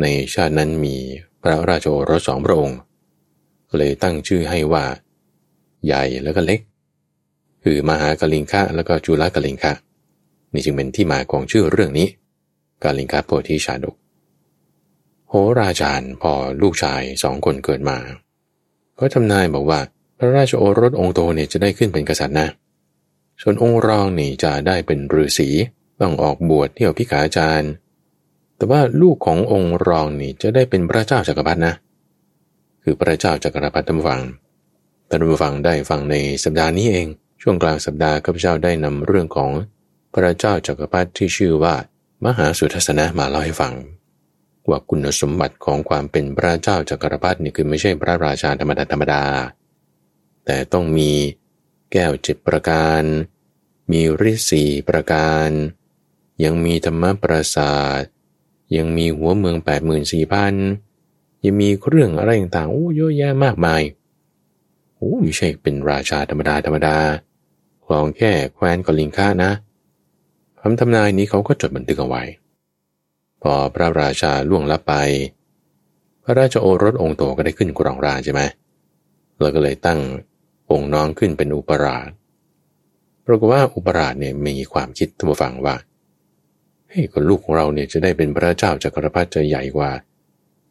[0.00, 0.96] ในชาตินั้นมี
[1.42, 2.78] พระราชโอรสสองพระองค์
[3.76, 4.84] เลยตั้งชื่อให้ว่า
[5.86, 6.60] ใหญ่แล้วก็เล็ก
[7.64, 9.72] คือมหากลิงคะแล้วก็จุลกลิงคะ
[10.52, 12.08] นี่จึงเป็นที่มาของชื่อเรื่องนี้
[12.82, 13.96] กาลิงคาโพธิชาดก
[15.28, 17.98] โหราจารย์พอลูกชายสองคนเกิดมา
[18.98, 19.80] ก็ทำนายบอกว่า
[20.18, 22.48] พระราชโอรสองค์โตเนี่ยจะได้ขึ้นเป็นกษัตริย์นะ
[23.42, 25.48] ส่วนองค์รองนี่จะได้เป็นฤาษี
[26.00, 27.70] ต้องออกบวชเที่ยวพิขาจารย์
[28.56, 31.74] แต่ว่าลูกขององค์รองนี่จะได้เป็นพระเจ้าจักรพรรดินะ
[32.82, 34.20] คือพระเจ้าจักรพรรดิท่านฟัง
[35.08, 37.06] ท่านฟังได้ฟังในสัปดาห์นี้เอง
[37.44, 39.50] ช่วงกลางสัปดาห์ข้าพเจ้าได้นำเรื่องของ
[40.14, 41.74] พระเจ้าจักรพรรดิที่ชื่อว่า
[42.24, 43.74] มหาสุทัศนะมาเล่าให้ฟัง
[44.68, 49.24] ว่าคุณสมบัติของความเป็นพระเจ้าจักรพรรดินี่คือไม่ใช่พระราชาธรรมดาธรรมดา
[50.44, 51.10] แต่ต้องมี
[51.92, 53.02] แก้วเจ็ดประการ
[53.92, 54.00] มี
[54.30, 55.48] ฤทธิ์สีประการ
[56.44, 58.02] ยังมีธรรมประสาท
[58.76, 60.54] ยังมีหัวเมืองแปดหมื่นสี่พัน
[61.44, 63.82] ยังมีเครื่องอะไรต่างๆโอ้เยอะแยะมากมาย
[64.96, 66.96] โอ้ไม่ใช่เป็นราชาธรรมดาธรรมดา
[67.90, 69.50] ลองแค่แคว้นกลิงค่านะ
[70.60, 72.22] คำทำนายนี้เขาก็จดบันทึกเอาไว้
[73.42, 74.94] พอพระราชาล่วงลับไป
[76.24, 78.42] พระราชโอรสองค์โตก็ได้ขึ้นกรองราชใช่ไหม
[79.40, 80.00] แล้วก็เลยตั้ง
[80.70, 82.08] องค์น้องขึ้นเป็นอุปราช
[83.26, 85.76] ปรากฏว่าอุปราชเนี่ยมีความคิดทัวฟังว่า
[86.88, 89.90] เฮ้ยคนลูกของเราเนี่ยจะได้เป็นพระเจ้าจักรพรรดิจะใหญ่กว่า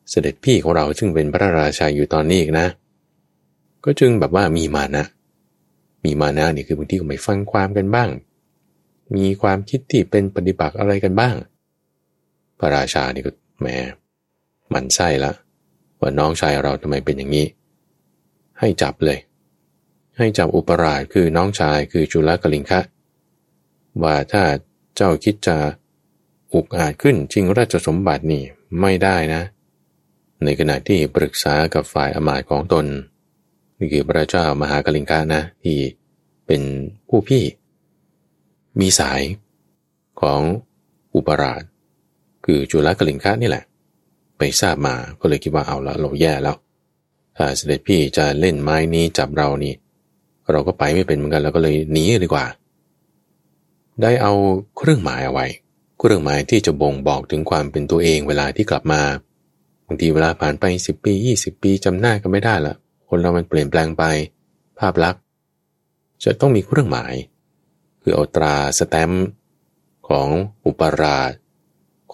[0.09, 2.67] เสด็จพี่ของเราซึ่งเป็นพระราชาอยู่ตอนนี้อีกนะ
[3.85, 5.05] ก็จึงแบบว่ามีมานะ
[6.03, 8.09] มีมานะนี่คือบางทีก็ไม่ฟังความกันบ้าง
[9.15, 11.35] มีความคิดที่เป็นปฏิบัติอะไรกันบ้าง
[12.59, 13.67] พระราชานี่ก็แหม
[14.73, 15.31] มันไส้ละ
[15.99, 17.45] ว่าน้องชายเราทำไมเป็นอย่างนี้
[18.59, 19.19] ให้จับเลย
[20.17, 22.81] ให้จับอุปราชคือน้องชายคือจุลกลิงคะ
[24.03, 24.43] ว่าถ้า
[24.95, 25.57] เจ้าคิดจะ
[26.53, 28.43] อุกอาจขึ้นจริงราชสมบัตินี่
[28.81, 29.41] ไม่ได้นะ
[30.43, 32.85] ในขณะที่ปรึกษากับฝ่ายอมาตของตน
[33.81, 35.77] นี่คือพระเจ้ามหากลิงคะนะที่
[36.47, 36.61] เป็น
[37.09, 37.43] ผู้พี่
[38.79, 39.21] มีสาย
[40.21, 40.41] ของ
[41.15, 41.63] อุปราช
[42.45, 43.63] คือจุลกลิงคะนี่แหละ
[44.37, 46.57] ไปทราบมาก็เลยคิดว่าเอาละเราแย่แล้ว
[47.37, 49.73] ถ้าเสด็จพี่จะเล่นไม้นี้จับเรานี่
[50.51, 52.45] เราก็ไปไม่เป็นเหมือนกันแล้วก็เลยหนีดีกว่า
[54.01, 54.33] ได้เอา
[54.77, 55.47] เครื่องหมายเอาไว้
[55.99, 59.01] เครื่องหมายที่จะบ่งบอกถึงความเป็นตัวเองเวลาที่กลับมา
[59.85, 62.75] บางทีเวลาผ่านไป 10 ปี 20 ปีจำหน้าก็ไม่ได้ละ
[63.13, 64.03] คนเรามันเปลี่ยนแปลงไป
[64.79, 65.23] ภาพลักษณ์
[66.23, 67.13] จะต้องมีเครื่องหมาย
[68.01, 69.25] คือเอาตราสแตมป์
[70.09, 70.27] ของ
[70.65, 71.31] อุปราช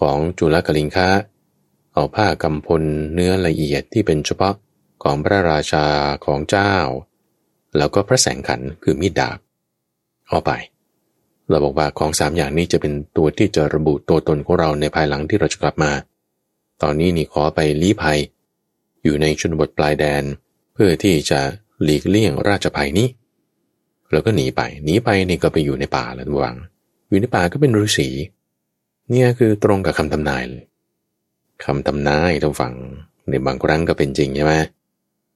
[0.00, 1.10] ของจุลกลิงคะ
[1.94, 2.82] เอาผ้ากำพล
[3.14, 4.54] เนื้อละเอียดที่เป็นเฉพาะ
[5.02, 5.86] ของพระราชา
[6.24, 6.74] ของเจ้า
[7.76, 9.38] แล้วก็พระแสงขันคือมีดดาบ
[10.28, 10.50] เอาไป
[11.48, 15.92] เราบอกว่าของสามอย่างนี้จะเป็นตัวที่จะระบุตัวตนของเราในภายหลังที่เราจะกลับมา
[16.82, 18.18] ตอนนี้นี่ขอไปลี้ภัย
[19.02, 21.40] อยู่ในชนบทปลายแดนเพื่อที่จะ
[21.82, 23.08] หลีกเลี่ยงราชภัยนี้
[24.12, 26.56] แล้วก็หนีไป หนีไปนี่ก็ไปอยู่ในป่าแล้วทวัง
[27.08, 28.08] อยู่ในป่าก็เป็นฤาษี
[29.10, 30.64] เนี่ยคือตรงกับคำทำนายเลย
[31.64, 32.74] คำทำนายทุกฝั่ง
[33.28, 34.54] ในบางครั้งก็เป็นจริงใช่ไหม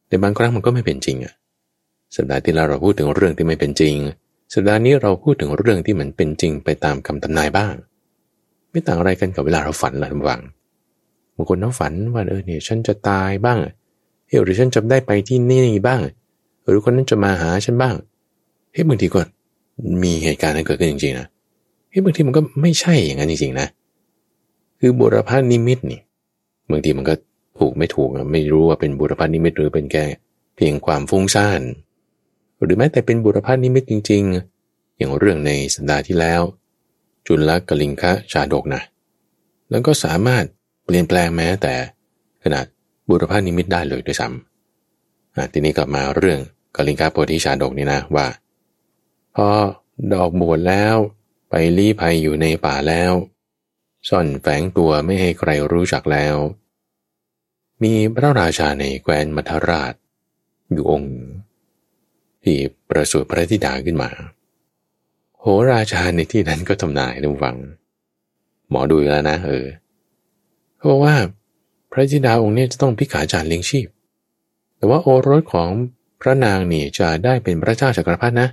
[0.09, 1.35] ในบางครั้งมันก็ไม่เป็นจริงอะ
[2.17, 3.95] สัปดาห์ที่แล้วเราพูดถึงเรื่องที่ไม่เป็นจริง
[4.55, 7.75] สัปดาห์นี้เราพูดถึงเรื่องที่มันเป็นจริงไปตามคำทำนายบ้าง
[8.71, 10.41] ไม่ต่างอะไรกันกับเวลาเราฝันหละระวัง
[11.35, 13.59] บางคนเขาฝันว่าเออเนี่ยฉันจะตายบ้าง
[14.33, 16.01] เฮ้ยหรือฉันจะได้ไปที่นี่บ้าง
[16.67, 17.95] หรือคนนั้นจะมาหาฉันบ้าง
[18.73, 19.21] เฮ้ยบางทีก็
[20.03, 21.27] มีเหตุการณ์นั้นเกิดขึ้นจริงๆนะ
[21.91, 23.67] เฮ้ยบางทีมันก็ไม่ใช่อย่างนั้นจริงๆนะ
[24.81, 26.01] คือบุรพานิมิตนี่
[26.71, 27.15] บางทีมันก็
[27.59, 30.05] ถูกไม่ถูกไม่รู้ว่าเป็นบุรพานิมิตหรือเป็นแค่
[30.57, 31.61] เพียงความฟุ้งซ่าน
[32.63, 34.23] หรือแม้แต่เป็นบุรพานิมิตจริง
[34.61, 36.43] ๆ อย่างเรื่องในสัปดาห์ที่แล้ว
[37.27, 38.83] จุลกลิงคะชาดกนะ
[39.71, 40.45] แล้วก็สามารถ
[40.85, 41.75] เปลี่ยนแปลงแม้แต่
[42.43, 42.65] ขนาด
[43.13, 46.41] บุรพานิมิตได้เลยด้วยซ้ำทีนี้กลับมาเรื่อง
[46.77, 48.27] กลิงคาโพธิชาดกนี่นะว่า
[49.35, 49.49] พอ
[50.13, 50.97] ดอกบวชแล้ว
[51.51, 53.13] ไปลี้ภัยอยู่ในป่าแล้ว
[54.09, 56.37] ซ่อนแฝงตัวไม่ให้ใครรู้จักแล้ว
[57.83, 59.95] มีพระราชาในแคว้นมัทราช
[60.73, 61.15] อยู่องค์
[62.43, 64.11] ที่ประสูติพระธิดาขึ้นมา
[65.39, 67.57] โหราชาในที่นั้นก็ทำนายดูฟัง
[68.71, 69.67] หมอดูแล้วนะเออ
[70.77, 71.17] เขาบอกว่า
[71.93, 73.87] พระธิดาองค์นี้จะต้องพิขาจารเลี้ยงชีพ
[74.77, 75.69] แต่ว่าโอรสของ
[76.21, 78.49] พระนางนี่จะได้เป็นพระเจ้าจักรพรรดินะ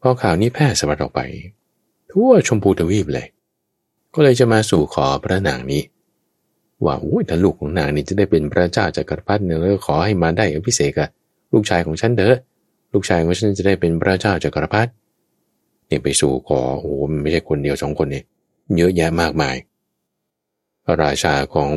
[0.00, 1.20] พอข่าวนี้แพร่สะบัดออกไป
[2.10, 3.26] ทั่วชมพูทวีปเลย
[4.14, 5.82] ก็เลยจะมาสู่ขอพระนางนี้
[6.84, 11.08] ว่าอุ้ยถ้าลูกของนางนี่จะได้เป็นพระเจ้าจักรพรรดิเนี่ยก็ขอให้มาได้อภิเศษกอะ
[11.52, 12.34] ลูกชายของฉันเด้อ
[12.92, 14.90] ลูกชายของฉันจะได้เป็นพระเจ้าจักรพรรดิ
[15.86, 18.24] เนี่ยไปสู่ขอโอ้ไม่ใช่คนเดียวสองคนเนี่ย
[18.76, 19.56] เยอะแยะมากมาย
[20.88, 21.70] ระราชาของ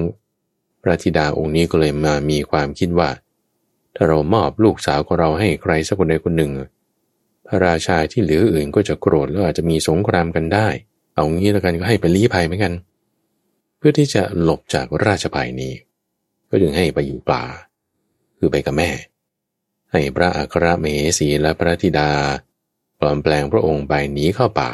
[0.82, 3.10] พระธิดาองค์นี้ก็เลยมามีความคิดว่า
[3.96, 6.52] ถ้าเรามอบลูกสาวของเราให้ใครสักคนใดคนหนึ่ง
[7.48, 10.68] พระราชาที่เหลืออื่นก็จะโกรธแล้วอาจจะมีสงครามกันได้
[11.16, 12.74] เอางี้แล้วกันก็ให้ไปลี้ภัยเหมือนกัน
[13.78, 15.74] เพื่อที่จะหลบจากราชภัยนี้
[16.50, 17.44] ก็จึงให้ไปอยู่ป่า
[18.38, 18.90] คือไปกับแม่
[19.92, 20.86] ให้พระอัครเม
[21.18, 22.10] สีและพระธิดา
[23.00, 24.72] ปลอมแปลงพระองค์ไปหนีเข้าป่า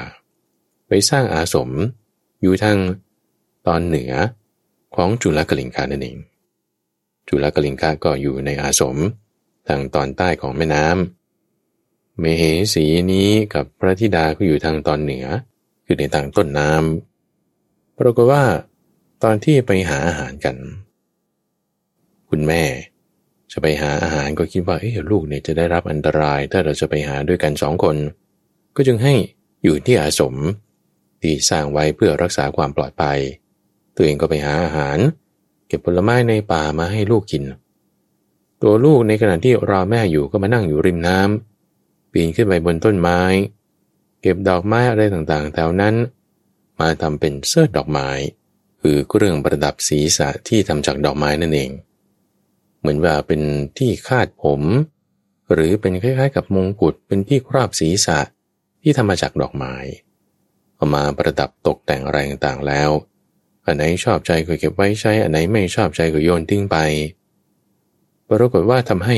[0.88, 1.70] ไปสร้างอาสม
[2.42, 2.78] อยู่ทาง
[3.68, 4.14] ตอนเหนือ
[4.96, 6.18] ของจุลกลิงคานั่นเอง
[7.28, 8.98] จุลกลิงคาก็อยู่ในอาสม
[9.68, 15.26] ทางตอนใต้ของแม่น้ำเมเหสีนี้กับพระธิดาก็อยู่ทางตอนเหนือ
[15.86, 18.44] คือในทางต้นน้ำปรากฏว่า
[19.24, 20.56] ตอนที่ไปหาอาหารกัน
[22.30, 22.64] คุณแม่
[23.52, 27.96] จะไปหาอาหารก็คิดว่าเออลูกเนี่ยจะได้รับอันตราย ถ้าเราจะไปหาด้วยกันสองคน
[28.76, 29.14] ก็จึงให้
[29.64, 30.36] อยู่ที่อาสม
[31.22, 33.20] ที่สร้างไว้เพื่อรักษาความปลอดภัย
[33.98, 34.98] ตัวเองก็ไปหาอาหาร
[35.68, 37.44] เก็บผลไม้ในป่ามาให้ลูกกิน
[38.62, 43.22] ตัวลูกในขณะที่รอแม่อยู่ก็มานั่งอยู่ริมน้ำเปีนขึ้นไปบนต้นไม้
[44.22, 45.96] เก็บดอกไม้อะไรต่างๆแถวนั้น
[46.80, 48.10] มาทำเป็นเสื้อดอกไม้
[48.82, 51.72] คือเครื่องประดับศีรษะที่ทำจากดอกไม้นั่นเอง
[52.80, 53.42] เหมือนว่าเป็น
[53.78, 54.62] ที่คาดผม
[55.52, 58.20] หรือเป็นคล้ายๆ กับมงกุฎเป็นที่ครอบศีรษะ
[58.82, 59.76] ที่ทำมาจากดอกไม้
[60.76, 62.90] เอามาประดับตกแต่งอะไรต่างๆแล้ว
[63.68, 66.78] อันไหนชอบใจก็เก็บไว้ใช้ อันไหนไม่ชอบใจก็โยนทิ้งไป
[68.28, 69.18] ปรากฏว่าทำให้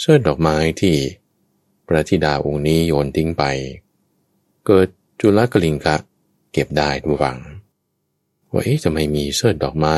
[0.00, 0.96] เสื้อดอกไม้ที่
[1.86, 3.44] พระธิดาองค์นี้โยนทิ้งไป
[4.66, 4.88] เกิด
[5.20, 5.96] จุลกลิงกะ
[6.52, 7.38] เก็บได้ทุกฝัง
[8.52, 9.96] ว่าเอ๊ะจะไม่มีเสื้อดอกไม้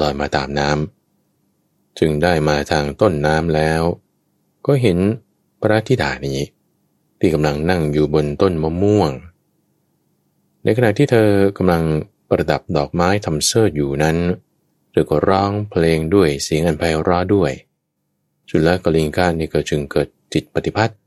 [0.00, 3.82] ลอยมาตามน้ำจึงได้มาทางต้นน้ำแล้ว
[4.66, 4.98] ก็เห็น
[5.60, 6.40] พระธิดานี้
[7.18, 9.10] ที่กำลังนั่งอยู่บนต้นมะม่วง
[10.62, 11.82] ในขณะที่เธอกำลัง
[12.28, 14.16] ประดับดอกไม้ทำเสื้ออยู่นั้น
[14.90, 17.52] เธอก็ร้องเพลงด้วยเสียงอันไพเราะด้วย
[18.48, 20.98] จุลกลิงกานี่ก็จึงเกิดจิตปฏิพัทธ์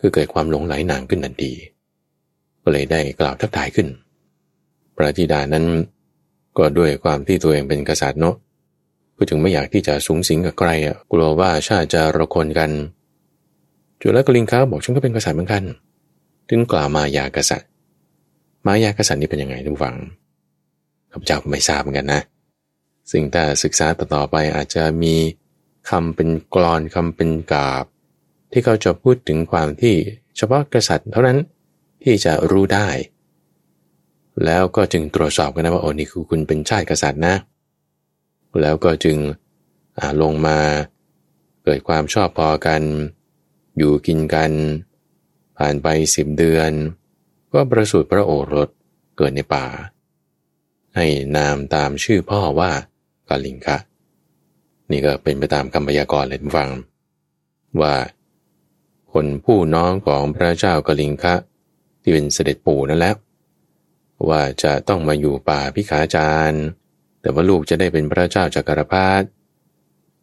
[0.00, 1.52] คือเกิดความหลงไหลนังขึ้นทันที
[2.62, 3.88] ก็เลยได้กล่าวทักทายขึ้น
[4.96, 5.66] พระธิดานั้น
[6.58, 8.34] ก็ด้วยความที่ตัวเองเป็นกษัตริย์เนาะ
[9.16, 12.70] ก็จึงไม่อยากที่จะสูงสิงกับใครอะกลัวว่าชาติจะระคนกัน
[14.00, 15.64] จุลกลิงค้าบอกฉันก็เป็นกษัตริย์เหมือนกัน
[16.48, 17.68] ถึงกล่าวมายากษัตริย์
[18.66, 19.96] มายากษัตริย์นี่เป็นยังไงทุกฝัง
[21.10, 22.22] ข้าพเจ้าก็ไม่ทราบเหมือนกันนะ
[23.12, 25.14] สิ่งแต่ศึกษาต่อไปอาจจะมี
[25.90, 27.84] คำเป็นกรอนคำเป็นกาบ
[28.52, 29.94] ที่เขาจะพูดถึงความที่
[30.36, 31.38] เฉพาะกษัตริย์เท่านั้น
[32.02, 32.88] ที่จะรู้ได้
[34.44, 37.34] แล้วก็จึงตรวจสอบกันนะว่าโอ้นี่คือคุณเป็นชาติกษัตริย์นะ
[38.62, 39.16] แล้วก็จึง
[40.22, 40.58] ลงมา
[41.64, 42.82] เกิดความชอบพอกัน
[43.78, 44.52] อยู่กินกัน
[45.58, 46.70] ผ่านไปสิบเดือน
[47.52, 48.68] ก็ประสูติพระโอรส
[49.16, 49.66] เกิดในป่า
[50.96, 52.72] ให้นามตามชื่อพ่อว่า
[53.28, 53.76] กาลิงคะ
[54.90, 56.70] นี่ก็เป็นไปตามคำพยากรณ์เลยฟัง
[57.80, 57.96] ว่า
[59.12, 61.34] คนผู้น้องของพระเจ้ากาลิงคะ
[62.02, 63.14] ที่เป็นเสด็จปู่นั่นแหละ
[64.28, 66.62] ว่าจะต้องมาอยู่ป่าพิขาจารย์
[67.20, 69.26] แต่ว่าลูกจะได้เป็นพระเจ้าจักรพรรดิ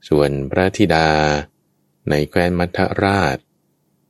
[0.09, 1.09] ส่วนพระธิดา
[2.09, 3.37] ในแคว้นมัทราช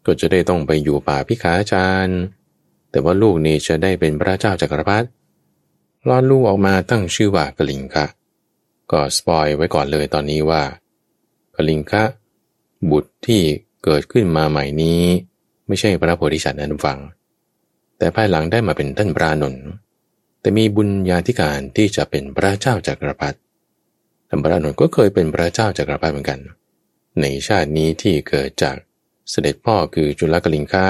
[0.06, 2.20] ก็จะได้ต้องไปอยู่ป่าพิขาจารย์
[2.92, 5.08] แต่ว่าลูกนี่จะได้เป็นพระเจ้าจักรพรรดิ
[6.10, 8.06] รอดลูกออกมาตั้งชื่อว่ากลิงคะ
[8.92, 10.64] ก็สปอยไว้ก่อนเลยตอนนี้ว่า
[11.56, 12.04] กลิงคะ
[12.92, 13.42] บุตรที่
[13.84, 15.02] เกิดขึ้นมาใหม่นี้
[15.68, 17.00] ไม่ใช่พระโพธิสัตว์นั้นฟัง
[17.98, 19.66] แต่ภายหลังได้มาเป็นท่านพระนนท์
[20.42, 23.38] แต่มีบุญญาธิการที่จะเป็นพระเจ้าจักรพรรดิ
[24.30, 26.40] ท่านพระนนท์ก็เคยเป็นพระเจ้าจักรพรรดิเหมือนกัน
[27.22, 28.76] ในชาตินี้ที่เกิดจาก
[29.30, 30.88] เสด็จพ่อคือจุลกลิงคะ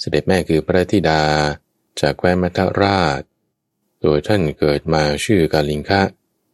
[0.00, 1.22] เสด็จแม่คือพระธิดา
[2.00, 3.20] จากแคว้นมัทราช
[4.02, 6.00] โดยท่านเกิดมาชื่อกาลิงคะ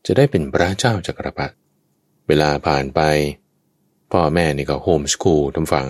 [0.06, 1.54] จะได้เป็นพระเจ้าจักรพรรดิ
[2.26, 3.00] เวลาผ่านไป
[4.12, 5.86] พ่อแม่นี่ก็โฮมสคูลทำฟัง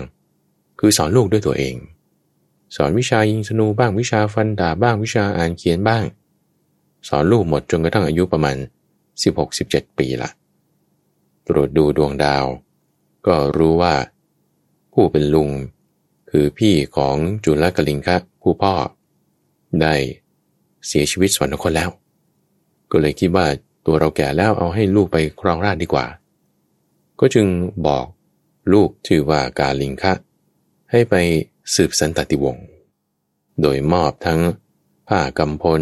[0.79, 1.75] คือสอนลูกด้วยตัวเอง
[2.75, 6.03] สอนวิชายิงธนูบ้างวิชาฟันดาบบ้างวิชาอ่านเขียนบ้าง
[7.07, 8.57] สอนลูกหมดจนกระทั่งอายุประมาณ
[9.27, 10.29] 16-17 ปีละ
[11.47, 12.45] ตรวจดูดวงดาว
[13.27, 13.95] ก็รู้ว่า
[14.93, 15.49] ผู้เป็นลุง
[16.31, 18.73] คือพี่ของจุลกลิงคะผู้พ่อ
[19.81, 19.95] ได้
[20.87, 21.89] เสียชีวิตสวรรคตแล้ว
[22.91, 23.45] ก็เลยคิดว่า
[23.85, 26.05] ตัวเราแก่แล้วเอาให้ลูกไปครองราชดีกว่า
[27.19, 27.47] ก็จึง
[27.87, 28.05] บอก
[28.73, 30.13] ลูกชื่อว่ากาลิงคะ
[30.91, 31.15] ให้ไป
[31.75, 32.65] สืบสันตติวงศ์
[33.61, 34.39] โดยมอบทั้ง
[35.07, 35.81] ผ้ากำพล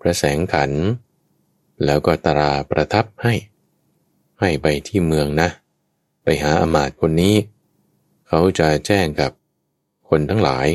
[0.00, 0.70] พระแสงขัน
[1.84, 3.34] แล้วก็ตราประทับให้
[4.40, 5.48] ให้ไปที่เมืองนะ
[6.22, 7.34] ไปหาอมาตคนนี้
[8.28, 9.30] เขาจะแจ้งกับ
[10.08, 10.68] คนทั้งหลาย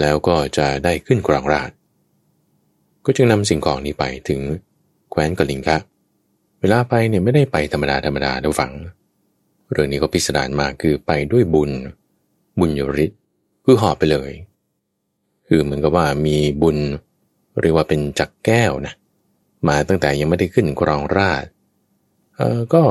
[0.00, 1.70] แล้วก็จะได้ขึ้นกรองราช
[3.10, 4.40] ก็จึงนำสิ่งของนี้ไปถึง
[5.10, 5.78] แคว้นกลิงคะ
[6.60, 8.72] เวลาไปเนี่ยไม่ได้ไปธรรมดาธรรมดาดูฝัง
[9.72, 11.70] เรื่องนี้ก็พิสดารมากคือไปด้วยบุญ
[12.58, 13.10] บุญยริศ
[13.64, 14.30] คือหอบไปเลย
[15.46, 16.76] คือเหมือนกับว่ามีบุญ
[17.60, 18.94] เรียกว่าเป็นจักแก้วนะ
[19.68, 21.44] มาตั้งแต่ยังไม่ได้ขึ้นกรองราช
[22.36, 22.82] เออก็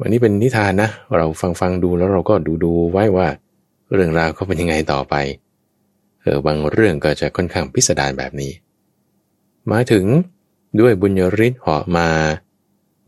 [0.00, 3.28] วันนี้เป็นนิทานนะ เราฟังฟังดูแล้วเราก็ดูดูไว้ว่า
[3.92, 5.14] เรื่องราวเขาเป็นยังไงต่อไป
[6.22, 8.52] เออบางเรื่องก็จะค่อนข้างพิสดารแบบนี้
[9.72, 10.04] มาถึง
[10.80, 12.08] ด้วยบุญยริศเหาะมา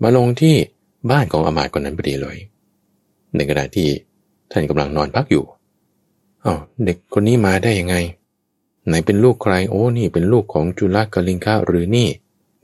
[0.02, 0.54] มาลงที่
[1.10, 2.36] บ้านของอมาตย์คนนั้นพอดีเลย
[3.34, 3.88] ในขณะที่
[4.50, 5.44] ท่านกำลังนอนพักอยู่
[6.44, 7.96] อา้าวเด็กคนนี้มาได้ยังไง
[8.86, 12.08] ไหนเป็นลูกใครโอ้นี่เป็นลูกของจุลกลิงคะหรือนี่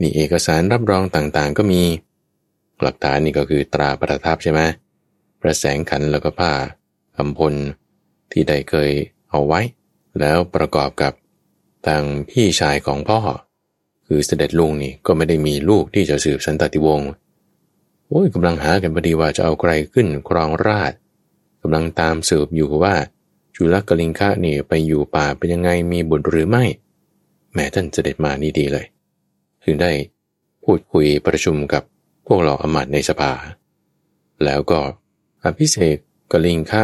[0.01, 1.83] นี่เอกสารรับรองต่างๆ ก็มี
[2.81, 4.61] หลักฐานนี่ก็คือตราประทับใช่ไหม
[5.43, 6.53] ประแสงขันแล้วก็ผ้า
[7.17, 7.55] คำพล
[8.33, 8.91] ที่ได้เคย
[9.31, 9.61] เอาไว้
[10.21, 11.13] แล้วประกอบกับ
[11.87, 13.19] ทางพี่ชายของพ่อ
[14.07, 17.11] คือเสด็จลุงนี่ก็ไม่ได้มีลูกที่จะสืบสันตติวงศ์
[18.09, 20.93] โอ้ยกำลังหากันพอดีว่าจะเอาใครขึ้นครองราช
[21.63, 22.95] กำลังตามสืบอยู่ว่า
[23.55, 26.65] จุลกลิงคะนี่ไปอยู่ป่าเป็นยังไงมีบุตรหรือไม่
[27.53, 28.87] แม้ท่านเสด็จมานี่ดีเลย
[29.65, 29.93] ถึงได้
[30.65, 31.83] พูดคุยประชุมกับ
[32.27, 33.33] พวกเราอมาตในสภา
[34.45, 34.81] แล้วก็
[35.45, 35.97] อภิเษก
[36.33, 36.83] กลิงคะ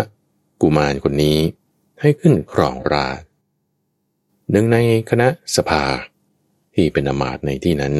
[0.60, 1.38] กุมารคนนี้
[2.00, 3.20] ให้ขึ้นครองราช
[4.50, 4.78] หนึ่งใน
[5.10, 5.84] คณะสภา
[6.80, 7.94] ที่เป็นอมาตในที่นั้น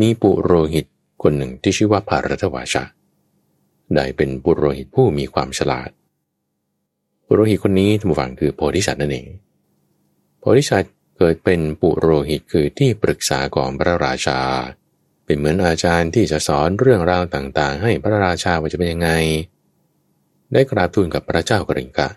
[0.00, 0.86] มีปุโรหิต
[1.22, 2.84] คนหนึ่งที่ชื่อว่าภารทวาชา
[3.94, 5.90] ได้เป็นปุโรหิตผู้มีความฉลาด
[7.26, 9.26] ปุโรหิตคนนี้ทุกฝังคือโพธิสัตว์นั่นเอง
[10.38, 14.40] โพธิสัตว์เกิดเป็นปุโรหิตคือที่ปรึกษาของพระราชา
[15.24, 19.10] เป็นเหมือนอาจารย์ที่จะสอนเรื่องราวต่างๆ ให้พระราชาว่าจะเป็นยังไง
[20.52, 22.08] ได้กราบทูลกับพระเจ้ากริงกะ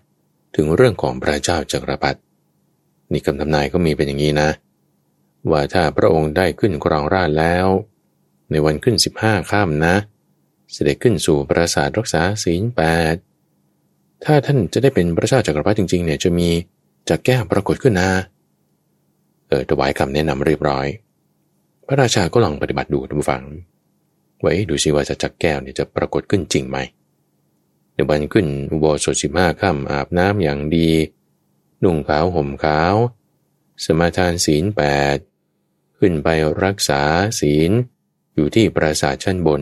[0.56, 2.20] ถึงเรื่องของพระเจ้าจักรพรรดิ
[3.12, 4.50] นี่คำทำนายก็มีเป็นอย่างนี้นะ
[5.52, 7.68] ว่าถ้าพระองค์ได้ขึ้นครองราชแล้ว
[8.52, 9.96] ในวันขึ้นสิบห้าข้ามนะ
[10.74, 12.82] เสด็จขึ้นสู่ปราสาทรักษาศีลแป
[13.14, 13.16] ด
[14.24, 16.50] ถ้าท่านจะได้เป็นพระเจ้าจักรพรรดิจริงๆเนี่ยจะมี
[17.10, 18.10] จักแก้วปรากฏขึ้นนะ
[19.48, 20.88] เออถวายคำแนะนำเรียบร้อย
[21.88, 23.44] พระราชาก็ลองปฏิบัติดูทุกฝัง
[24.42, 26.78] ไว้ดูสิว่าจะจักแก้วเนี่ยจะปรากฏขึ้นจริงไหม
[27.94, 30.90] ในวันขึ้นอุโบสถสิบห้าค่ำอาบน้ำอย่างดี
[31.84, 32.96] นุ่งขาวห่มขาว
[33.84, 34.84] สมาทานศีลแป
[35.16, 35.18] ด
[36.00, 36.30] ขึ้นไป
[36.64, 37.02] รักษา
[37.40, 37.72] ศีล
[38.34, 39.62] อยู่ที่ปราสาทชั้นบน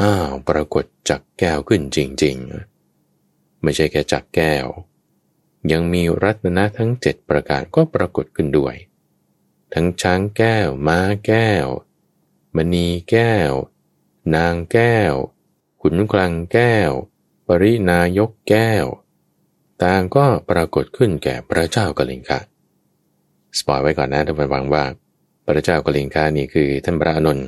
[0.00, 2.36] อ้าวปรากฏจักแก้วขึ้นจริง
[3.00, 4.66] ๆ ไม่ใช่แค่จักแก้ว
[5.72, 8.74] ยังมีรัตนะทั้งเจ็ดประการก็ปรากฏขึ้นด้วย
[9.74, 11.66] ทั้งช้างแก้ว ม้าแก้ว
[12.56, 13.52] มณีแก้ว
[14.34, 15.12] นางแก้ว
[15.82, 16.90] ขุนกลังแก้ว
[17.46, 18.86] ปรินายกแก้ว
[19.82, 22.40] ต่างก็ปรากฏขึ้นแก่พระเจ้ากลิงคะ
[23.58, 24.84] สปอยไว้ก่อนนะท่านผู้ฟังว่า
[25.46, 27.38] พระเจ้ากลิงคานี่คือท่านพระอนุน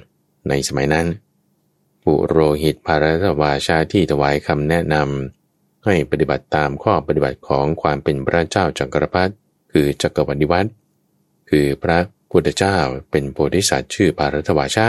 [0.48, 1.06] ในสมัยนั้น
[2.04, 9.34] ปุโรหิตภารตวาชาที่ถวายคำแนะนำให้ปฏิบัติตามข้อปฏิบัติของความเป็นพระเจ้าจักรพรรดิ
[9.72, 10.68] คือจักรวรรดิวัตร
[11.50, 11.98] คือพระ
[12.30, 12.76] พุทธเจ้า
[13.10, 14.86] เป็นโพธิสัตว์ชื่อภารตวาชา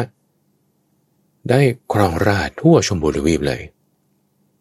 [1.49, 1.61] ได้
[1.93, 3.61] ครองราชทั่วชมพูทวีปเลย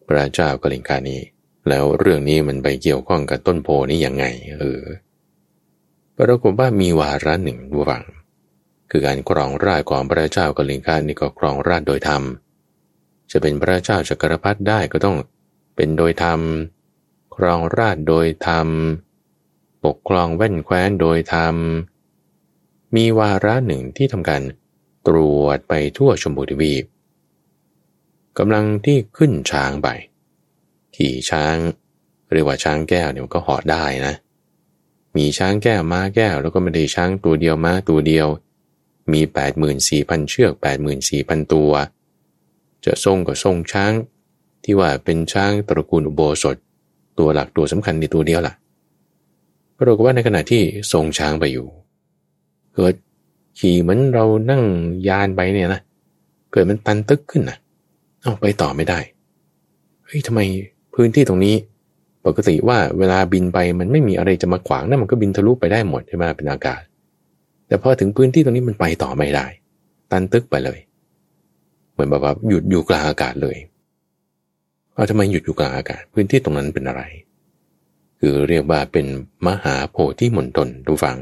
[0.08, 1.18] พระเจ้ากลิงกานี
[1.68, 4.24] แล้วเรื่องนี้มันไปเกี่ยวข้องกับต้นโพนี้ยังไง
[4.58, 4.82] เออ
[6.18, 8.02] ปรากฏว่ามีวาระหนึ่งระหว่าง
[8.96, 12.22] คือการครองราชของพระเจ้ากลิงกานี่ก็ครองราชโดยธรรม
[13.30, 15.16] จะเป็นพระเจ้าจักรพรรดิได้ก็ต้อง
[15.76, 16.40] เป็นโดยธรรม
[17.36, 18.68] ครองราชโดยธรรม
[19.84, 21.54] ปกครองแว่นแคว้นโดยธรรม
[22.96, 24.42] มีวาระหนึ่งที่ทำการ
[25.06, 26.84] ตรวจไปทั่วชมพูทวีป
[28.38, 29.88] กำลังที่ขึ้นช้างไป
[30.96, 31.56] ขี่ช้าง
[32.32, 34.14] เรียกว่าช้างแก้วเนี่ยก็เหาะได้นะ
[35.16, 38.28] มีช้างแก้วม้าแก้ว แล้วก็ไม่ได้ช้างตัวเดียวม้าตัวเดียว
[39.12, 39.20] มี
[39.74, 40.52] 84,000 เชือก
[41.02, 41.70] 84,000 ตัว
[42.84, 43.92] จะทรงก็ทรงช้าง
[44.64, 46.56] ที่ว่าเป็นช้างตระกูลอุโบสถ
[47.18, 48.54] ตัวหลักตัวสำคัญในตัวเดียวล่ะ
[49.78, 50.62] ปรากฏว่าในขณะที่
[50.92, 51.66] ทรงช้างไปอยู่
[52.74, 52.94] เกิด
[53.58, 54.62] ขี่เหมือนเรานั่ง
[55.08, 55.80] ยานไปเนี่ยนะ
[56.52, 57.56] เกิดมันตันตึกขึ้นนะ
[58.22, 58.98] เอาไปต่อไม่ได้
[60.04, 60.40] เฮ้ยทำไม
[60.94, 61.54] พื้นที่ตรงนี้
[62.26, 66.82] ปกติว่าเวลาบินไปมันไม่มีอะไรจะมาขวางนั่นมันก็บินทะลุไปได้หมดใช่ไหมเป็นอากาศ
[67.66, 69.46] แต่พอถึงพื้นที่ตรงนี้มันไปต่อไม่ได้
[70.10, 70.78] ตันตึกไปเลย
[71.92, 73.56] เหมือนแบบว่าหยุดอยู่กลางอากาศเลย
[74.94, 77.02] เอาทำไมหยุดอยู่กลางอากาศพื้นที่ตรงนั้นเป็นอะไร
[78.20, 79.06] คือเรียกว่าเป็น
[79.46, 81.18] มหาโพธิมณฑลดูฟัง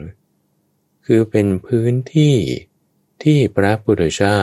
[1.06, 2.36] คือเป็นพื้นที่
[3.22, 4.40] ที่พระพุทธเจ้า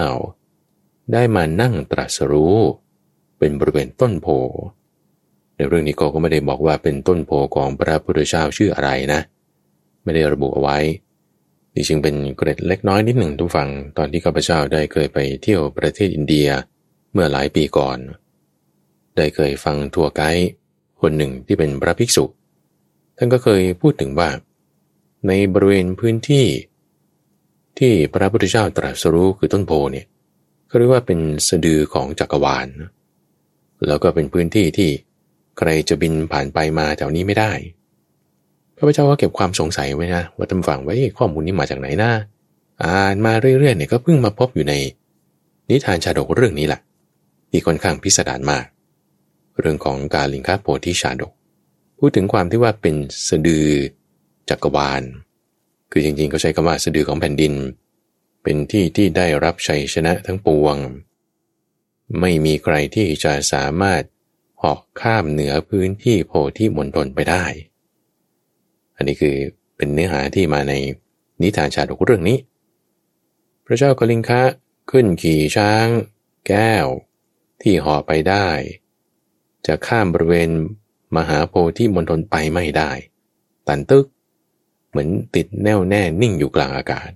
[1.13, 2.57] ได้มานั่งตรัสรู้
[3.39, 4.27] เป็นบริเวณต้นโพ
[5.55, 9.19] ในเรื่องนี้ก็ไม่ได้บอกว่าเป็นต้นโพของพระพุทธเจ้าชื่ออะไรนะ
[10.03, 10.77] ไม่ได้ระบุเอาไว้
[11.73, 16.47] ที่จริงเป็นเกร็ดเล็กน้อยนิดหนึ่งทุกฝังตอนที่ข้าพเจ้าได้เคยไปเที่ยวประเทศอินเดีย
[17.11, 17.97] เมื่อหลายปีก่อน
[19.15, 20.47] ได้เคยฟังทัวร์ไกด์
[21.01, 22.25] คนหนึ่งที่เป็นพระภิกษุ
[23.17, 24.29] ท่านก็เคยพูดถึงว่า
[25.27, 26.45] ในบริเวณพื้นที่
[27.79, 30.05] ที่พระพุทธเจ้าตรัสรู้คือต้นโพเนี่ย
[30.67, 32.67] เขาเรียกว่าเป็นสะดือของจักรวาล
[33.87, 34.89] แล้วก็เป็นพื้นที่ที่
[35.57, 37.51] ใครจะบินผ่านไปมาแถวนี้ไม่ได้
[38.79, 42.11] ระพเจ้าก็เก็บความสงสัยไว้นะว่าทำฝังไว้ข้อมูลนี้มาจากไหนนะ
[42.83, 44.73] อ่านมาเรื่อยๆเนี่ยก็เพิ่งมาพบอยู่ใน
[45.69, 46.79] นิทานชาดกเรื่องนี้แหละ
[47.49, 48.65] ที่ค่อนข้างพิสดารมาก
[49.59, 51.31] เรื่องของการลิงคาโพธิชาดก
[51.97, 52.95] พูดถึงความที่ว่าเป็น
[53.29, 53.67] สะดือ
[54.49, 55.01] จักรวาล
[55.91, 57.53] คือจริงๆเขาใช้คำว่าสะดือของแผ่นดิน
[58.43, 60.75] เป็นที่ที่ได้รับชัยชนะทั้งปวง
[62.19, 64.01] ไม่มีใครที่จะสามารถ
[64.61, 67.45] หอกข้ามเหนือพื้นที่โพธิมณฑลไปได้
[68.99, 69.35] อันนี้คือ
[69.77, 70.73] เป็นเนื้อหาที่มาใน
[71.41, 72.37] นิทานชาดกเรื่องนี้
[73.65, 74.41] พระเจ้ากลิงคะ
[74.91, 75.85] ขึ้นขี่ช้าง
[76.47, 76.85] แก้ว
[77.61, 78.47] ที่ห่อไปได้
[79.67, 80.49] จะข้ามบริเวณ
[81.17, 82.91] มหาโพธิมณฑลไปไม่ได้
[83.67, 84.05] ตันตึก
[84.89, 87.09] เหมือนติดแน่วแน่นิ่งอยู่กลางอากาศ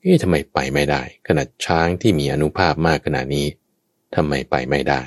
[0.00, 3.46] เอ๊ะทำไมไปไม่ได้ ขนาดช้างที่มีอนุภาพมากขนาดนี้
[4.14, 5.02] ทำไมไปไม่ได้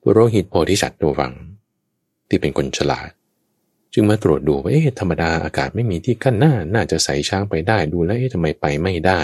[0.00, 1.32] ปุโรหิตโพธิสัตว์ตัวฟัง
[2.28, 3.10] ที่เป็นคนฉลาด
[3.98, 9.20] จึงมาตรวจดูว่าเอ๊ะธรรมดาอากาศไม่มีที่กั้นหน้าน่าจะใส่ช้างไปได้ดูแล้วเอ๊ะทำไมไปไม่ได้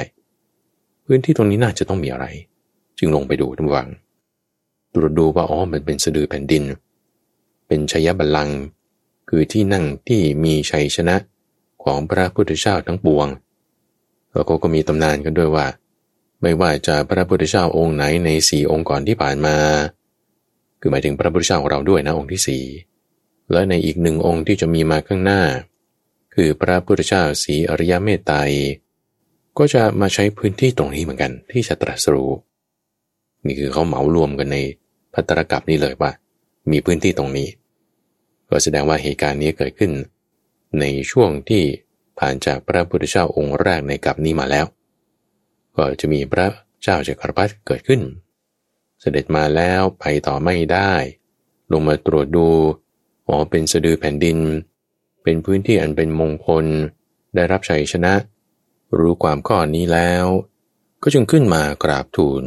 [1.04, 2.26] พื้นที่ตรงนี้น่าจะต้องมีอะไร
[2.98, 3.88] จึงลงไปดูทุกวัง
[4.94, 6.64] ตรวจดูว่าอ๋อมันเป็นสะดือแผ่นดิน
[7.66, 8.58] เป็นชัยบัลลังก์
[9.28, 11.16] คือที่นั่งที่มีชัยชนะ
[11.84, 13.26] ของพระพุทธเจ้าทั้งปวง
[14.30, 15.66] แล้วเขาก็มีตำนานกันด้วยว่า
[16.42, 19.56] ไม่ว่าจะพระพุทธเจ้าองค์ไหนในสี่องค์ก่อนที่ผ่านมา
[20.80, 22.64] คือหมายถึงพระพุทธเจ้าของเราด้วยนะองค์ที่สี่
[23.52, 25.42] และในอีกหนึ่งองค์ที่จะมีมาข้างหน้า
[26.34, 28.36] คือพระพุทธเจ้าสีอริยเมตไตร
[29.58, 32.30] ก็จะมาใช้พื้นที่ตรงนี้เหมือนกันที่จะตรัสรู้
[33.44, 34.58] นี่คือเขาเหมารวมกันใน
[35.14, 36.10] พัตรกับนี่เลยว่า
[36.70, 37.48] มีพื้นที่ตรงนี้
[38.48, 39.92] ก็แสดงว่าเหตุการณ์นี้เกิดขึ้น
[40.80, 41.64] ในช่วงที่
[42.18, 44.66] ผ่านจากพระพุทธเจ้าองค์แรกในกับนี้มาแล้ว
[45.76, 46.46] ก็จะมีพระ
[46.82, 48.00] เจ้าจักรพรรดิเกิดขึ้น
[49.00, 50.92] เสด็จมาแล้วไปต่อไม่ได้
[51.72, 52.48] ลงมาตรวจดู
[53.32, 54.38] อ๋อเป็นสะดือแผ่นดิน
[55.22, 56.64] เป็นพื้นที่อันเป็นมงคล
[57.34, 58.14] ได้รับชัยชนะ
[58.98, 60.26] รู้ความข้อนี้แล้ว
[61.02, 62.44] ก็จึงขึ้นมากราบทูล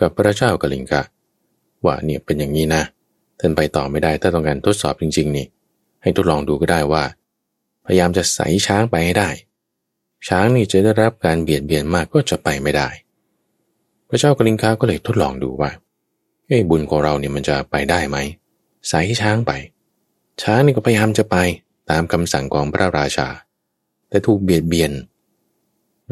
[0.00, 1.02] กับพระเจ้ากลิงกะ
[1.84, 2.82] ว่าเนี่ยเป็นอย่างนี้นะ
[3.40, 5.46] ท่านไปต่อไม่ได้ถ้าต้องการทดสอบจริง ๆ นี่
[6.02, 7.04] ให้ทดลองดูก็ได้ว่า
[7.86, 9.30] พยายามจะใส่ช้างไปให้ได้
[10.28, 12.88] ช้างนี่จะได้รับการเบียดเบียนมากก็จะไปไม่ได้
[14.08, 15.70] พระเจ้ากลิงคาก็เลยทดลองดูว่า
[16.46, 18.16] เอ้บุญของเราเนี่ยมันจะไปได้ไหม
[18.88, 19.52] ใส่ช้างไป
[20.40, 21.36] ช้างนี่ก็พยายามจะไป
[21.90, 23.28] ตามคำสั่งของพระราชา
[24.08, 24.92] แต่ถูกเบียดเบียน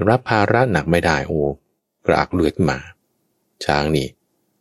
[0.08, 1.40] รับภาระหนักไม่ได้โอ้
[2.04, 2.78] กระอักเลือดมา
[3.64, 4.06] ช้างนี่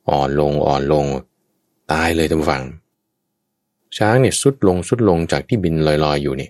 [0.10, 1.06] อ่อนลงอ่อนลง
[1.92, 2.64] ตายเลยท่านฟัง
[3.98, 6.50] ช้างเนี่ยสุดลงสุดลงจากที่บินลอยๆอยู่นี่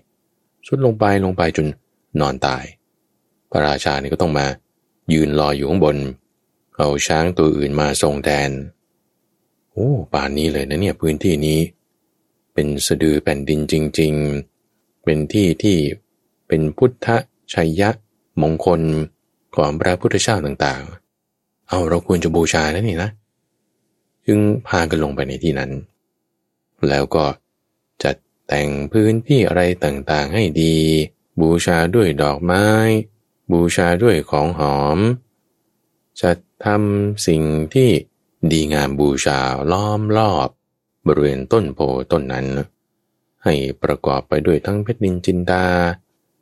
[0.67, 1.67] สุดลงไปลงไปจน
[2.19, 2.63] นอนตาย
[3.51, 4.45] พระราชานี่ก็ต้องมา
[5.13, 5.97] ยืนรอยอยู่ข้างบน
[6.75, 8.49] เอาช้างตัวอื่นมาทรงแทน
[9.71, 11.59] โอ้ป่านนี้เลยนะเนี่ยพื้นที่นี้
[12.61, 14.13] เป็นสะดือแผ่นดินจริง
[14.59, 15.77] ๆ เป็นที่ที่
[16.47, 17.07] เป็นพุทธ
[17.53, 17.89] ชัยยะ
[18.41, 18.81] มงคล
[19.55, 23.09] ของพระพุทธเจ้าต่างๆ เอาเราควรจะบูชาแล้วนี่นะ
[24.25, 25.71] จึงพากันลงไปในที่นั้น
[26.87, 27.25] แล้วก็
[28.03, 28.15] จัด
[28.47, 30.75] แต่งพื้นที่อะไรต่างๆให้ดี
[31.41, 32.65] บูชาด้วยดอกไม้
[33.51, 34.97] บูชาด้วยของหอม
[36.21, 36.31] จะ
[36.65, 37.41] ทำสิ่ง
[37.73, 37.89] ที่
[38.51, 39.39] ดีงามบูชา
[39.71, 40.49] ล้อมรอบ
[41.07, 41.79] บริเวณต้นโพ
[42.11, 42.47] ต้นนั้น
[43.43, 45.65] ให้ประกอบไปด้วยทั้งเพชรนินจินดา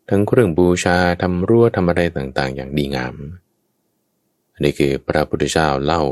[0.10, 3.16] ทั้งเครื่องบูชาทำรั้วทำอะไรต่างๆ อย่างดีงาม
[4.60, 6.04] นนี้คือพระพุทธเจ้าเล่า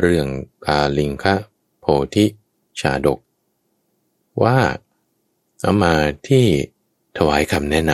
[0.00, 0.26] เรื่อง
[0.66, 1.34] กาลิงคะ
[1.80, 2.24] โพธิ
[2.80, 3.18] ชาดก
[4.42, 4.58] ว่า
[5.60, 5.94] เอามา
[6.28, 6.46] ที่
[7.16, 7.92] ถวายคำแนะน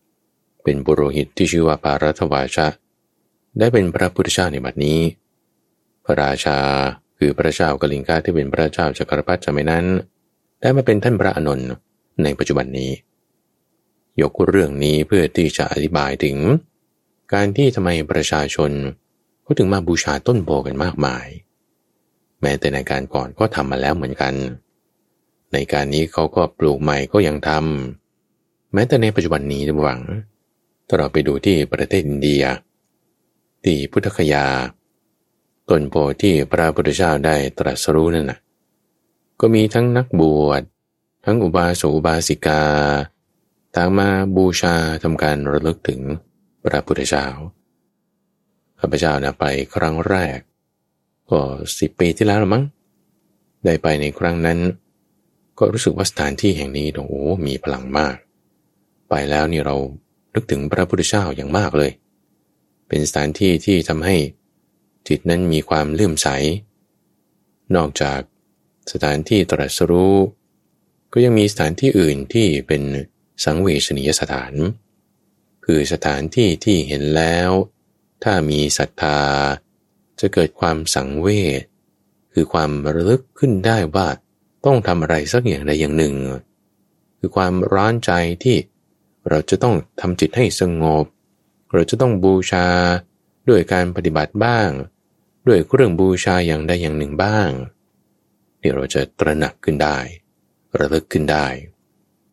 [0.00, 2.66] ำเป็นบุโรหิตที่ชื่อว่าปารัตวาชะ
[3.58, 5.00] ได้เป็นพระพุทธเจ้าในบัดนี้
[6.04, 6.58] พระราชา
[7.22, 9.84] คือพระเจ้ากลิงกาที่เป็นพระเจ้าจักรพรรดิสมัยนั้น
[10.60, 11.60] ได้มาเป็นท่านพระอนุน
[12.22, 12.90] ในปัจจุบันนี้
[14.22, 16.36] ยกเรื่องนี้เพื่อที่จะอธิบายถึง
[17.32, 18.70] การที่ทำไมประชาชน
[19.42, 21.26] เขาถึงมาบูชาต้นโพกันมากมาย
[22.40, 24.34] แม้แต่ในการก่อนก็ทำมาแล้วเหมือนกัน
[25.52, 30.00] ในการนี้เขาก็ปลูกใหม่ก็ยังทำแม้แต่ในปัจจุบันนี้หวัง
[30.88, 32.42] ถ้าเราไปดูที่ประเทศอินเดีย
[33.64, 34.44] ที่พุทธคยา
[35.70, 38.38] ต้นโพที่พระพุทธเจ้าได้ตรัสรู้นั่นนะ
[39.40, 40.62] ก็มีทั้งนักบวช
[41.24, 42.62] ทั้งอุบาสกอุบาสิกา
[43.76, 46.00] ต่างมาบูชาทำการระลึกถึง
[46.64, 47.26] พระพุทธเจ้า
[48.80, 49.44] ข้าพเจ้านะไป
[49.74, 50.38] ครั้งแรก
[51.30, 51.40] ก็
[51.78, 52.64] สิบปีที่แล้วมั้ง
[53.64, 54.58] ได้ไปในครั้งนั้น
[55.58, 57.14] ก็รู้สึกว่าสถานที่แห่งนี้โอ้โห
[57.46, 58.16] มีพลังมาก
[59.08, 59.76] ไปแล้วนี่เรา
[60.34, 61.90] นึกถึงพระพุทธเจ้าอย่างมากเลย
[62.88, 64.16] เป็นสถานที่ที่ทำให้
[65.08, 66.28] จิตนั้นมีความเลื่อมใส
[67.76, 68.20] นอกจาก
[68.92, 70.16] สถานที่ตรัสรู้
[71.12, 72.82] ก็ยังมีสถานที่อื่นที่เป็น
[73.44, 74.52] สังเวชนียสถาน
[75.64, 77.50] คือสถานที่ที่เห็นแล้ว
[78.22, 79.20] ถ้ามีศรัทธา
[80.20, 81.28] จะเกิดความสังเว
[81.60, 81.62] ช
[82.32, 84.08] คือความระลึกขึ้นได้ว่า
[84.64, 86.14] ต้องทำอะไรสักอย่างใดอย่างหนึ่ง
[87.18, 88.10] คือความร้อนใจ
[88.44, 88.56] ที่
[89.28, 91.04] เราจะต้องทำจิตให้สงบ
[91.72, 92.66] เราจะต้องบูชา
[93.50, 94.68] ด้วยการปฏิบัติบ้าง
[95.48, 97.50] ด้วยเครื่องบูชาอย่างใดอย่างหนึ่งบ้าง
[98.60, 99.98] เดี๋ยวเราจะตระหนักขึ้นได้
[100.78, 101.46] ระลึกขึ้นได้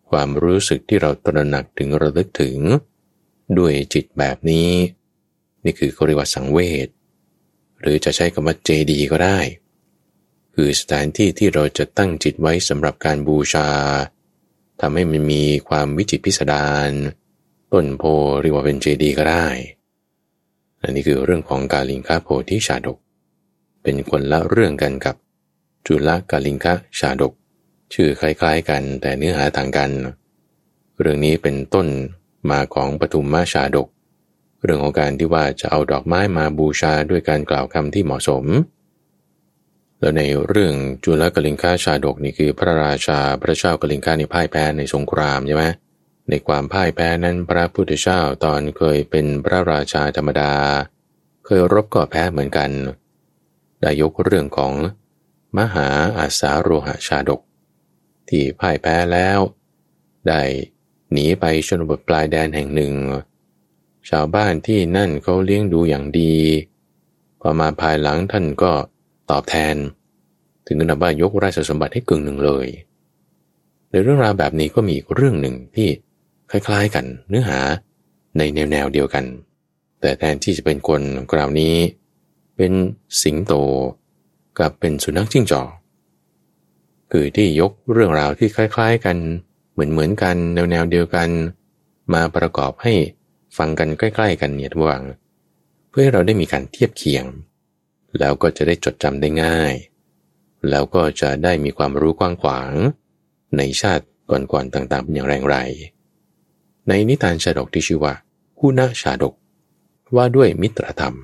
[0.09, 2.57] ความรู้สึกที่เราตระหนักถึงระลึกถึง
[3.57, 4.72] ด้วยจิตแบบนี้
[5.63, 6.88] นี่คือเขาเรียกว่าสังเวช
[7.82, 9.39] หรือจะใช้คำว่าเจดีก็ได้
[10.55, 13.70] คือสถานที่ที่เราจะตั้งจิตไว้สำหรับการบูชา
[14.82, 16.91] ทำให้มันมีความวิจิตพิสดาร
[17.72, 18.03] ต้นโพ
[18.41, 19.47] เรียกว่าเป็นเจดีก็ได้
[20.84, 22.97] อันนี้คือเรื่องของกาลิงคาโพธิชาดก
[23.84, 25.15] เป็นคนละเรื่องกันกับ
[25.88, 26.65] จุลกาลิงค
[26.99, 27.34] ชาดก
[27.93, 29.91] ชื่อคล้ายๆกันแต่เนื้อหาต่างกัน
[30.99, 31.88] เรื่องนี้เป็นต้น
[32.49, 33.88] มาของปฐุมมาชาดก
[34.63, 38.45] เรื่องของการที่ว่าจะเอาดอกไม้มาบูชาด้วยการกล่าวคำที่เหมาะสม
[39.99, 40.73] แล้วในเรื่อง
[41.03, 45.65] จุลกลิงคาชาดกนี่คือพระราชาพระเจ้ากลิงคาในพ่ายแพ้ในสงครามใช่ไหม
[46.30, 50.53] ในความพ่ายแพ้นั้นพระพุทธเจ้าตอนเคยเป็นพระราชาธรรมดา
[51.45, 52.71] เคยรบก็แพ้เหมือนกัน
[53.82, 54.73] ได้ยกเรื่องของ
[55.57, 57.41] มหาอาสาโรหชาดก
[58.30, 59.39] ที่พ่ายแพ้แล้ว
[60.28, 60.41] ได้
[61.11, 62.93] หนีไปชนบทปลายแดนแห่งหนึ่ง
[64.09, 66.36] ชาวบ้านที่นั่นเขาเลี้ยงดูอย่างดี
[67.41, 68.71] พอมาภายหลังท่านก็
[69.32, 69.75] ตอบแทน
[70.65, 72.67] ถึงขนาดว่ายกราชสมบัติให้กึ่งหนึ่งเลย
[73.91, 75.89] ในเรื่องราวแบบนี้ก็มีอีกเรื่องหนึ่งที่
[76.51, 77.59] คล้ายๆกันเนื้อหา
[78.37, 79.25] ในแนวแนวเดียวกัน
[80.01, 81.75] แต่แทนที่จะเป็นคนกล่าวนี้
[82.57, 82.73] เป็น
[83.21, 83.53] สิงโต
[84.59, 85.69] กับเป็นสุนัขจิ้งจอก
[87.11, 89.17] คือที่ยกเรื่องราวที่คล้าย ๆ กัน
[89.71, 91.29] เหมือนเหมือนกันแนวแนวเดียวกัน
[92.13, 92.93] มาประกอบให้
[93.57, 95.03] ฟังกันใกล้ ๆ กันเนี่ยทุกวัง
[95.89, 97.25] เพื่อให้เราได้มีการเทียบเคียง
[98.19, 99.73] แล้วก็จะได้จดจำได้ง่าย
[100.69, 102.71] แล้วก็จะได้มีความรู้กว้างขวาง
[103.57, 105.57] ในชาติก่อนๆต่างๆเป็นอย่างแรงไร
[106.89, 108.13] ในนิทานชาดกที่ชื่อว่า
[108.59, 109.33] คูนาชาดก
[110.15, 111.15] ว่าด้วยมิตรธรรม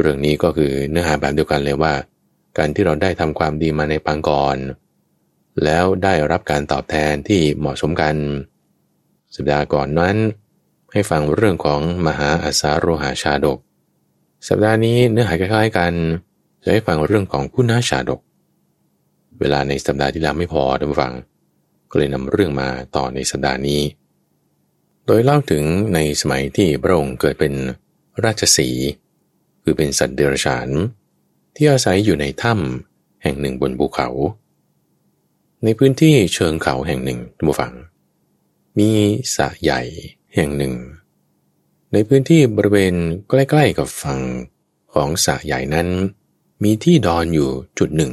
[0.00, 1.94] เรื่องนี้ก็คือเนื้อหาแบบเดียวกันเลยว่า
[2.58, 4.56] การที่เราได้ทำความดีมาในปังก่อน
[5.64, 8.16] แล้วได้รับการตอบแทนที่เหมาะสมกัน
[9.34, 10.16] สัปดาห์ก่อนนั้น
[10.92, 13.58] ให้ฟังเรื่องของมหาอาสาโรหาชาดก
[14.48, 15.92] สัปดาห์นี้เนื้อหาคล้ายๆกัน
[16.62, 18.20] จะให้ฟังเรื่องของคุณนาชาดก
[19.40, 21.14] เวลาในสัปดาห์ที่แล้วไม่พอท่านฟัง
[21.90, 23.80] ก็เลยนำเรื่องมาต่อในสัปดาห์นี้
[25.06, 27.54] โดยเล่าถึงในสมัยที่พระองค์เกิดเป็น
[28.24, 28.68] ราชสี
[29.62, 30.68] คือเป็นสัตว์เดรัจฉาน
[31.56, 34.08] ที่อาศัยอยู่ในถ้ำแห่งหนึ่งบนภูเขา
[35.64, 37.74] ในพื้นที่เชิงเขาแห่งหนึ่งทุกฝัง
[38.78, 38.90] มี
[39.34, 39.82] สระใหญ่
[40.34, 40.74] แห่งหนึ่ง
[41.92, 42.94] ในพื้นที่บริเวณ
[43.28, 44.20] ใกล้ๆกับฝั่ง
[44.94, 45.88] ของสระใหญ่นั้น
[46.62, 48.12] มีที่ดอนอยู่จุดหนึ่ง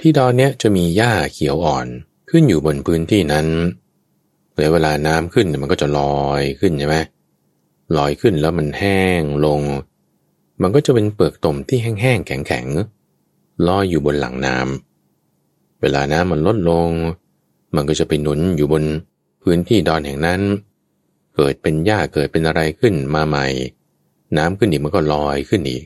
[0.06, 1.86] ี่ดอนเนี้ยจะมีหญ้าเขียวอ่อน
[2.30, 3.46] ขึ้นอยู่บนพื้นที่นั้น
[4.72, 6.96] เวลาน้ำขึ้นมันก็จะลอยขึ้นใช่ไหม
[7.96, 9.60] ลอยขึ้นแล้วมันแห้งลง
[10.62, 16.90] มันก็จะเป็นเปลือกตมที่แห้งๆแข็งๆลอยอยู่บนหลังน้ำเวลาน้ำมันลดลง
[17.74, 18.84] มันก็จะไปหนุนอยู่บน
[19.42, 20.40] พื้นที่ดอนแห่งนั้น
[21.36, 23.46] เกิดเป็นหญ้าเกิดเป็นอะไรขึ้นมาใหม่
[24.36, 25.84] น้ำขึ้นอีกมันก็ลอยขึ้นอีก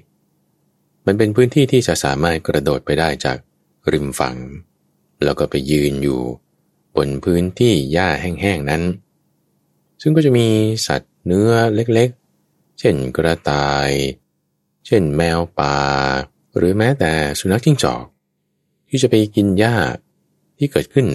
[1.07, 3.37] มันเป็นพื้นที่ที่จะสามารถกระโดดไปได้จาก
[3.93, 4.37] ริมฝั่ง
[5.25, 6.21] แล้วก็ไปยืนอยู่
[6.99, 8.83] บนพื้นที่หญ้าแห้งๆนั้น
[10.03, 10.47] ซึ่งก็จะมี
[10.87, 13.91] สัตว์เนื้อเล็กๆ เช่นกระต่าย
[14.87, 15.77] เช่นแมวป่า
[16.57, 18.05] หรือแม้แต่สุนัขจิ้งจอก
[18.89, 19.75] ที่จะไปกินหญ้า
[20.59, 21.07] ที่เกิดขึ้น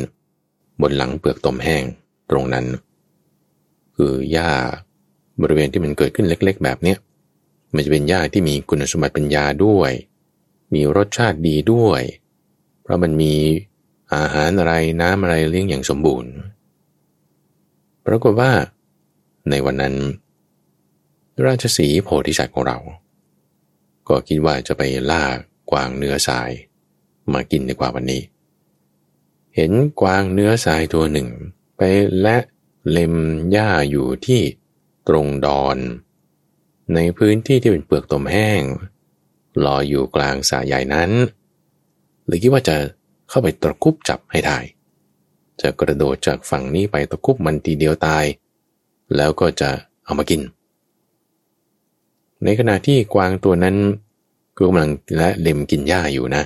[0.81, 1.83] บนหลังเปลือกตมแห้ง
[2.29, 2.65] ตรงนั้น
[3.95, 4.51] คือหญ้า
[5.41, 6.97] บริเวณที่มันเกิดขึ้นเล็ก ๆ แบบเนี้ย
[7.73, 9.91] มันจะเป็นหญ้าที่มีคุณสมบัติเป็นยาด้วย
[10.73, 12.01] มีรสชาติดีด้วย
[12.81, 13.33] เพราะมันมี
[14.13, 16.33] อาหารอะไรน้ำอะไรเลี้ยงอย่างสมบูรณ์
[18.05, 18.51] ปรากฏว่า
[19.49, 19.95] ในวันนั้น
[21.45, 22.77] ราชสีโพธิสัตว์ของเรา
[24.07, 25.23] ก็คิดว่าจะไปล่า
[25.71, 26.51] กวางเนื้อสาย
[27.33, 28.21] มากินในกว่าวันนี้
[29.55, 31.27] เห็นกวางเนื้อสายตัวหนึ่ง
[31.77, 31.81] ไป
[32.21, 32.37] และ
[32.89, 33.13] เล็ม
[33.51, 34.41] หญ้าอยู่ที่
[35.07, 35.77] ตรงดอน
[36.93, 38.61] ในพื้นที่ที่เป็นเปลือกตมแห้ง
[39.65, 41.11] ลอยอยู่กลางสาใหญ่นั้น
[42.25, 42.75] เลยคิดว่าจะ
[43.29, 44.57] เข้าไปตะคุบจับให้ได้
[45.61, 48.25] จะกระโดดจากฝั่งนี้ไปตะคุบมันทีเดียวตาย
[49.15, 49.69] แล้วก็จะ
[50.05, 50.41] เอามากิน
[52.43, 53.75] ในขณะที่กวางตัวนั้น
[54.55, 56.43] ก็กำลังและเล็มกินหญ้าอยู่นะ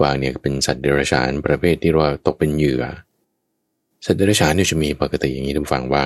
[0.00, 2.84] กวางเนี่ยเป็นสัตว์เดรัจฉานประเภทที่เราตกเป็นเหยื่อ
[4.04, 6.02] สัตว์เดรัจฉานเนี่ยจะมีปกติอย่างนี้ทุกฝังว่า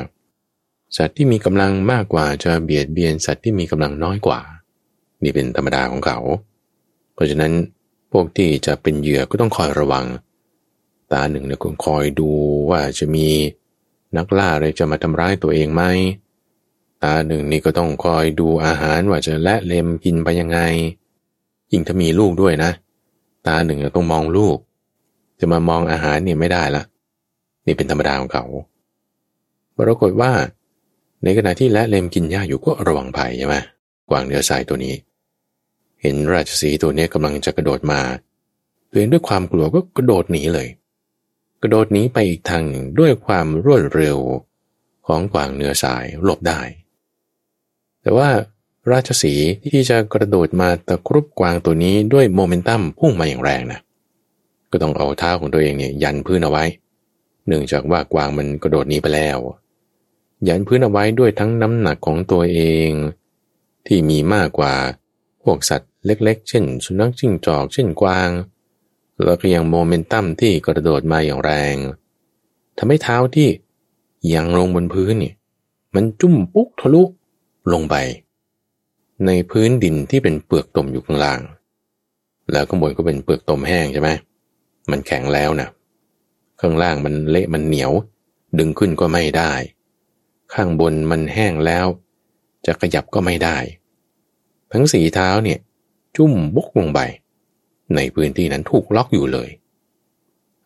[0.97, 4.41] สัตว์ที่มีกำลังมากกว่าจะเบียดเบียนสัตว์ที่มีกำลังน้อยกว่า
[5.23, 6.19] นี่เป็นธรรมดาของเขา
[7.15, 7.53] เพราะฉะนั้น
[8.13, 10.07] พวกที่จะเป็นเหยื่อก็ต้องคอยระวัง
[11.13, 12.31] ตาหนึ่งเนี่ยคอยดู
[12.71, 13.29] ว่าจะมี
[14.17, 15.83] นักล่าอะไรจะมาทำร้ายตัวเองไหม
[17.05, 20.59] ตาหนึ่งนี่ก็ต้องคอยดูอาหารว่าจะและเลมกินไปยังไง
[21.73, 22.71] ยิ่งถ้ามีลูกด้วยนะ
[23.47, 24.57] ตาหนึ่งต้องมองลูก
[25.41, 26.83] จะมามองอาหารเนี่ยไม่ได้ละ
[27.67, 28.45] นี่เป็นธรรมดาของเขา
[29.79, 30.33] ปรากฏว่า
[31.23, 33.57] ในขณะที่และเลมกินหญ้าอยู่ก็ระวังภัยใช่ไหม
[34.11, 34.95] กวางเนื้อสายตัวนี้
[36.03, 38.01] เห็นราชสีตัวนี้กำลังจะกระโดดมา
[38.91, 40.69] ตัวเองด้วยความกลัวก็กระโดดหนีเลย
[41.63, 44.19] กระโดดหนีไปอีกทางหนึ่งด้วยความรวดเร็ว
[45.07, 46.61] ของกวางเนื้อสายหลบได้
[48.03, 48.29] แต่ว่า
[48.93, 49.35] ราชสี
[49.73, 53.81] ที่จะกระโดดมาตะครุบกวางตัวนี้ด้วยโมเมนตัมพุ่งมาอย่างแรงนะ
[54.71, 56.65] ก็ต้องเอาเท้าของตัวเองเนี่ยยันพื้นเอาไว้
[57.47, 59.39] เนื่องจากว่ากวางมันกระโดดหนีไปแล้ว
[60.49, 62.91] ยันพื้นเอาไว้ด้วยทั้งน้ำหนักของตัวเอง
[63.87, 64.75] ที่มีมากกว่า
[65.43, 68.31] พวกสัตว เล็กๆ เช่น สุนัขจิ้งจอก เช่นกวาง
[69.25, 71.77] แล้วก็ยังโมเมนตัมที่กระโดดมาอย่างแรง
[72.79, 73.49] ทำให้เท้าที่
[74.35, 75.33] ยังลงบนพื้นนี่
[75.95, 77.03] มันจุ่มปุ๊กทะลุ
[77.73, 77.97] ลงไป
[79.27, 81.41] ในพื้นดินที่เป็นเปลือกตมอยู่ข้างล่าง
[82.53, 84.11] แล้วข้างบนก็เป็นเปลือกตมแห้งใช่ไหม
[84.91, 85.69] มันแข็งแล้วนะ
[86.61, 87.93] ข้างล่างมันเละมันเหนียว
[88.59, 89.53] ดึงขึ้นก็ไม่ได้
[90.55, 91.87] ข้างบนมันแห้งแล้ว
[92.67, 93.59] จะขยับก็ไม่ได้
[94.73, 95.59] ทั้งสีเท้าเนี่ย
[96.17, 97.01] จุ่มบุกลงไป
[97.95, 99.51] ในพื้นที่นั้นถูกล็อกอยู่เลย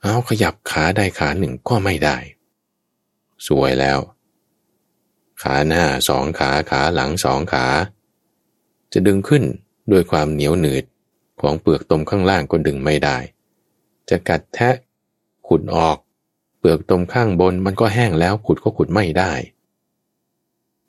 [0.02, 2.16] เอาขยับขาได้ขาหนึ่งก็ไม่ได้
[3.46, 3.98] สวยแล้ว
[5.42, 7.66] ขาหน้าสองขาขาหลังสองขา
[8.92, 9.42] จะดึงขึ้น
[9.92, 10.84] ด้วยความเหนียวหนืด
[11.40, 13.16] ของเปลือกตมข้างล่างก็ดึงไม่ได้
[14.10, 14.74] จะกัดแทะ
[15.48, 15.96] ขุดออก
[16.58, 19.32] เปลือกตรงข้างบนมันก็แห้งแล้วขุดก็ขุดไม่ได้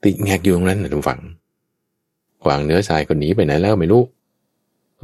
[0.04, 1.22] ติดแงกอยู่ตรงนั้นนะทุกฝัง
[2.44, 4.04] ขวางเนื้อทรายก็หนีไปไหนแล้วไม่รู้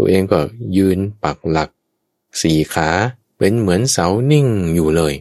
[0.04, 0.40] ตัวเองก็
[0.78, 1.70] ยืนปักหลัก
[2.42, 2.90] สี่ขา
[3.38, 5.14] เป็นเหมือนเสานิ่งอยู่เลย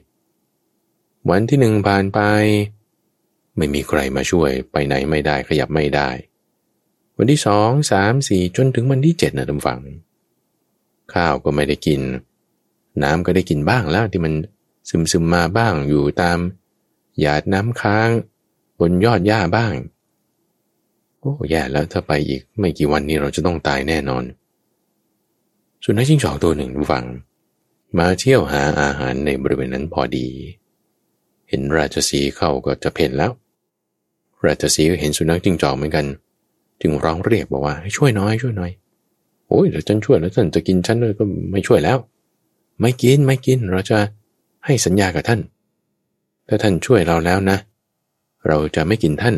[1.30, 2.18] วันที่หนึ่งผ่านไป
[3.56, 6.10] ไม่มีใครมาช่วยไปไหนไม่ได้ขยับไม่ได้
[7.16, 9.80] วันที่สองสามสี่จนถึงวันที่เจ็ดนะทุกฝัง
[11.12, 12.00] ข้าวก็ไม่ได้กิน
[13.02, 14.34] น้ำก็ได้กินบ้างแล้วที่มัน
[14.88, 16.38] ซึมซึมมาบ้างอยู่ตาม
[17.20, 18.08] หยาดน้ำค้าง
[18.78, 19.72] บนยอดหญ้าบ้าง
[21.18, 24.24] โอ้แย่แล้วถ้าไปอีกไม่กี่วันนี้เราจะต้องตายแน่นอน
[25.82, 27.04] ส่วนนักจิ้งจอกตัวหนึ่งฟัง
[27.98, 30.26] มาเที่ยวหาอาหารในบริเวณนั้นพอดี
[31.48, 33.32] เห็นราชสีเข้าก็จะเพ่นแล้ว
[34.44, 36.06] ราชสีก็เห็นสุนัขจิ้งจอกเหมือนกัน
[36.80, 38.70] จึงร้องเรียกบอกว่าให้ช่วยน้อยช่วยน้อย
[39.48, 41.98] โอ้ยเดี๋ยวฉันช่วยแล้วท่านจะกินฉันเลยก็ไม่ช่วยแล้ว
[42.80, 43.98] ไม่กินไม่กินเราจะ
[44.64, 45.40] ให้สัญญากับท่าน
[46.48, 47.58] ถ้าท่านช่วยเราแล้วนะ
[48.48, 49.36] เราจะไม่กินท่าน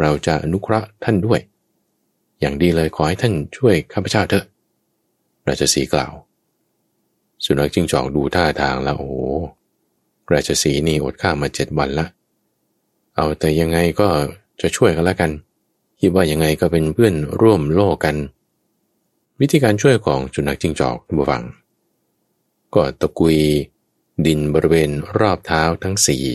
[0.00, 1.40] เราจะอนุเคราะห์ท่านด้วย
[2.40, 4.44] อย่างดีเลยขอให้ท่านช่วยข้าพเจ้าเถอะ
[5.48, 6.12] ราชสีกล่าว
[7.44, 9.12] สุนัขจิงจอกดูท่าทางแล้วโอ้
[10.32, 12.06] ราชสีนี่อดข้าวมาเจ็ดวันละ
[13.14, 14.08] เอาแต่ยังไงก็
[14.60, 15.30] จะช่วยกันล้วกัน
[16.00, 18.16] คิดว่ายังไงก็เป็นเพื่อนร่วมโลกกัน
[19.40, 21.42] วิธีการช่วยของสุนัขจิงจอกบูฟัง
[22.74, 23.38] ก็ตะกุย
[24.26, 26.26] ดินบริเวณรอบเท้าทั้งสี่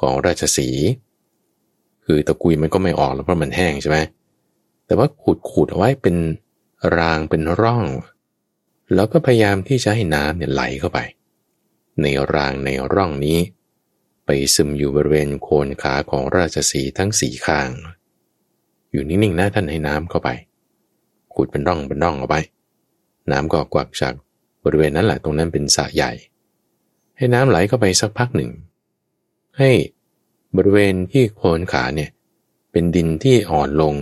[0.00, 0.68] ของราชสี
[2.04, 3.98] คือตะกุยมันก็ไม่ออกแล้วเพราะมันแห้งใช่ไหม
[4.86, 6.16] แต่ว่าขูดขูดเอาไว้เป็น
[6.96, 7.84] รางเป็นร่อง
[8.94, 10.98] แล้วก็พยายามที่จะให้น้ำเนี่ยไหลเข้าไป
[12.02, 13.38] ในรางในร่องนี้
[14.26, 17.70] ไปซึมอยู่บริเวณโคนขาของราชสีทั้งสี่ข้าง
[18.90, 20.30] อยู่นิ่งๆนะท่านให้น้ำเข้าไป
[21.32, 22.40] ขูดเป็นร่องเป็นร่องเอาไว้
[23.30, 24.14] น้ำก็กวักจาก
[24.64, 26.12] บริเวณนั้นแหละตรงนั้นเป็นสระใหญ่
[27.16, 28.50] ให้น้ำไหลเข้าไปสักพักหนึ่ง
[29.58, 29.70] ให้
[30.56, 32.10] บริเวณที่โคนขาเนี่ย
[32.72, 33.94] เป็นดินที่อ่อนลง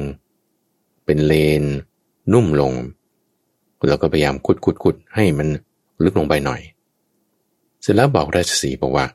[1.05, 1.65] เป็นเลน
[2.33, 2.73] นุ่มลง
[3.89, 5.49] แล้วก็พยายามขุดขุดขุดให้มัน
[6.05, 6.61] ลึกลงไปหน่อย
[7.83, 9.07] เสร็จแล้วบอกราชสีบอกว่า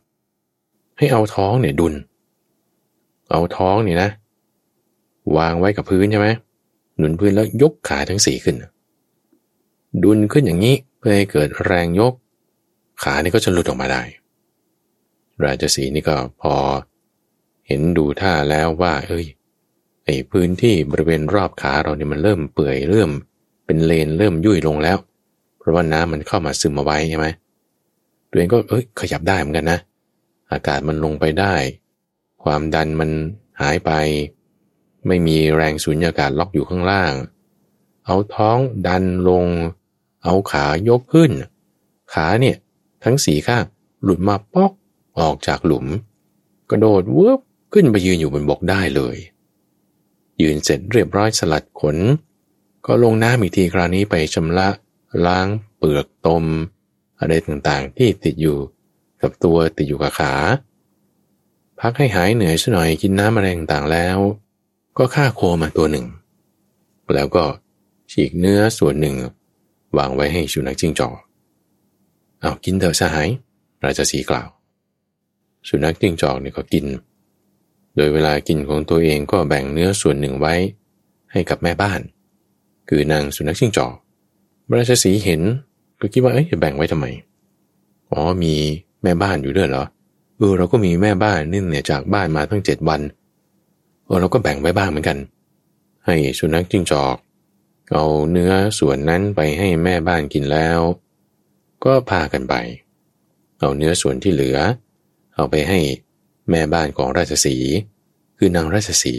[0.98, 1.94] ให้เอาท้องเนี่ยดุล
[3.32, 4.10] เอาท้องเนี่ยนะ
[5.38, 6.30] วางไว้กับพื้นใช่ไหม
[6.98, 8.56] หนุนพื้นแล้วยกขาทั้งสี่ขึ้น
[10.04, 12.14] ดุลขึ้นอย่างนี้พื่อให้เกิดแรงยก
[13.04, 14.04] ขานี่ก็จะหลุดออกมาได้
[15.44, 16.54] ราชสีนี่ก็พอ
[17.68, 19.26] เห็นดูท่าแล้วว่า เอ้ย
[20.06, 23.10] ไอ้พื้นที่บริเวณรอบขาเราเนี่ยมันเริ่มเปื่อยเริ่ม
[23.66, 24.98] เป็นเลนเริ่มยุ่ยลงแล้ว
[25.58, 27.28] เพราะว่าน้ำมันเข้ามาซึมมาไว้ใช่ไหม
[28.30, 29.80] ตัวเองก็เอ้ยขยับได้เหมือนกันนะ
[30.52, 31.54] อากาศมันลงไปได้
[32.44, 33.10] ความดันมัน
[33.62, 33.92] หายไป
[35.08, 37.14] ไม่มีแรงสูญญากาศล็อกอยู่ข้างล่าง
[38.06, 39.46] เอาท้องดันลง
[40.24, 41.32] เอาขายกขึ้น
[42.14, 42.58] ขาเนี่ย
[43.04, 43.66] ทั้งสีข้าง
[44.04, 44.72] หลุดมาปอก
[45.20, 45.86] ออกจากหลุม
[46.70, 47.40] กระโดดวืบ
[47.74, 49.16] ขึ้นไปยืนอยู่บนบกได้เลย
[50.42, 51.98] ยืนเสร็จเรียบร้อยสลัดขน
[52.86, 54.68] ก็ลงน้ำอีกทีคราวนี้ไปชำระ
[55.26, 56.44] ล้างเปลือกตม
[57.20, 58.58] อะไรต่างๆที่ติดอยู่
[59.22, 60.34] กับตัวติดอยู่กับขา
[61.80, 64.18] พักให้หายเหนื่อยสัหน่อยกินน้ำอะไรต่างๆแล้ว
[64.98, 66.06] ก็ฆ่าโคมาตัวหนึ่ง
[67.16, 67.46] แล้วก็
[68.12, 69.16] ฉีกเนื้อส่วนหนึ่ง
[69.98, 71.16] วางไว้ให้สุนัขจิ้งจอก
[72.40, 73.30] เอากินเถอะสหาย
[73.84, 74.50] ราชสีกล่าว
[75.68, 76.86] สุนัขจิ้งจอกเนี่ยก็กิน
[77.96, 80.54] โดยเวลากินของตัวเองก็แบ่งเนื้อส่วนหนึ่งไว้
[81.32, 82.00] ให้กับแม่บ้าน
[82.90, 83.94] คือนางสุนัขจิ้งจอก
[84.80, 85.42] ราชสีเห็น
[86.00, 87.06] ก็คิดว่าเอ้ยจะแบ่งไว้ทำไม
[88.12, 88.54] อ๋อมี
[89.04, 89.84] แม่บ้านอยู่ด้วยเหรอ
[90.38, 93.02] เออเราก็มีแม่บ้านนี่เนี่ยจากบ้านมาตั้งเจ็ดวัน
[94.06, 95.18] เออเราก็แบ่งไว้บ้างเหมือนกัน
[96.06, 97.16] ให้สุนัขจิ้งจอก
[97.92, 100.80] เอาเนื้อส่วนนั้นไปให้แม่บ้านกินแล้ว
[101.86, 102.54] ก็พากันไป
[103.60, 104.58] เอาเนื้อส่วนที่เหลือ
[105.36, 105.80] เอาไปให้
[106.50, 107.56] แม่บ้านของราชสี
[108.38, 109.16] คือนางราชสี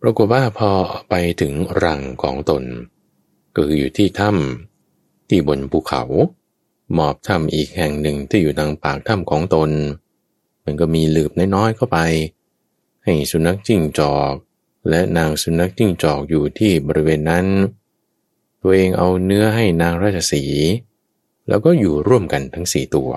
[0.00, 0.70] ปรากฏว่าพอ
[1.10, 1.52] ไปถึง
[1.84, 2.62] รังของตน
[3.56, 6.02] ก็คืออยู่ที่ถ้ำที่บนภูเขา
[6.92, 9.70] หมอบถ้ำอีกแห่งหนึ่งที่อยู่ทางปากถ้ำของตน
[10.64, 11.98] มันก็มีหลืบน้อยๆเข้าไป
[13.04, 14.32] ให้สุนัขจิ้งจอก
[14.88, 17.46] และนางสุนัขจิ้งจอกอยู่ที่บริเวณนั้น
[18.60, 20.44] ตัวเองเอาเนื้อให้นางราชสี
[21.48, 23.10] แล้วก็อยู่ร่วมกันทั้งสี่ตัว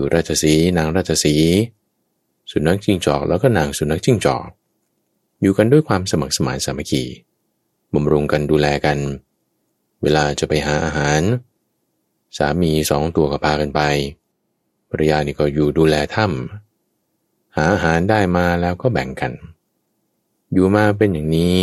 [0.00, 1.34] คือราชสีนางราชสี
[2.50, 4.46] สุนัขจิ้งจอกแล้วก็นางสุนัขจิ้งจอก
[5.40, 7.04] อยู่กันด้วยความสมัครสมานสามัคคี
[7.94, 8.98] บำรุงกันดูแลกัน
[10.02, 11.20] เวลาจะไปหาอาหาร
[12.36, 13.80] สามีสองตัวก็พากันไป
[14.90, 19.32] ภรรยานี่ก็อยู่ดูแลถ้ำหาอาหารได้มาแล้วก็แบ่งกัน
[20.52, 21.58] อยู่มาเป็นอย่างนี้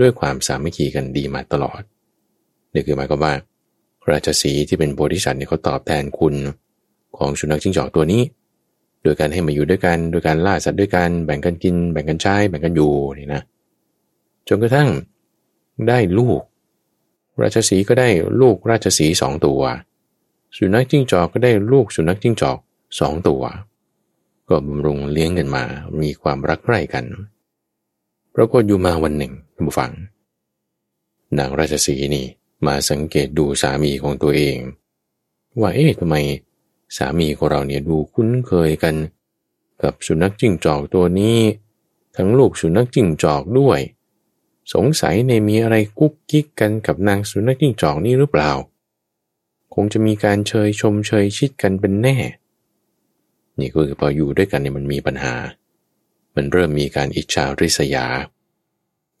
[0.00, 1.82] ด้วยความสามัคคีกันดีมาตลอด
[2.72, 3.34] นี่คือหมายความว่า
[4.10, 6.34] ราชสีที่เป็นโพธิสัตว์เนี่ยเขาตอบแทนคุณ
[7.22, 8.22] ของสุนัขจิ้งจอกตัวนี้
[9.02, 13.42] โดยการให้มาอยู่ด้วยกัน โดยการล่าสัตว์ด้วยกัน แบ่งกันกิน แบ่งกันใช้ แบ่งกันอยู่นี่นะ
[14.48, 14.88] จนกระทั่ง
[15.88, 16.40] ได้ลูก
[17.42, 18.08] ราชสีก็ได้
[18.40, 19.60] ลูกราชสีสองตัว
[20.56, 22.58] สุนัขจิ้งจอกก็ได้ลูกสุนัขจิ้งจอก
[23.00, 23.42] สองตัว
[24.48, 25.64] ก็บำรุงเลี้ยงกันมา
[26.00, 27.04] มีความรักใคร่กัน
[28.34, 29.90] ปรากฏอยู่มาวันหนึ่งท่านผู้ฟัง
[31.38, 32.26] นางราชสีนี่
[32.66, 34.56] มาสังเกตดูสามีของตัวเอง
[35.60, 36.16] ว่าเอ๊ะทำไม
[36.96, 38.94] สามีของเราเนี่ยดูคุ้นเคยกัน
[39.82, 41.38] กับสุนัขจิ้งจอกตัวนี้
[42.16, 43.80] ทั้งลูกสุนัขจิ้งจอกด้วย
[44.74, 48.52] สงสัยในมีอะไรกุ๊กกิ๊กกันกับนางสุนัขจิ้งจอกนี่หรือเปล่า
[49.74, 52.16] คงจะมีการเชยชมเชยชิดกันเป็นแน่
[53.58, 55.34] นี่ก็คือพออยู่ด้วยกันเนี่ยมันมีปัญหา
[56.34, 58.06] มันเริ่มมีการอิจฉาริษยา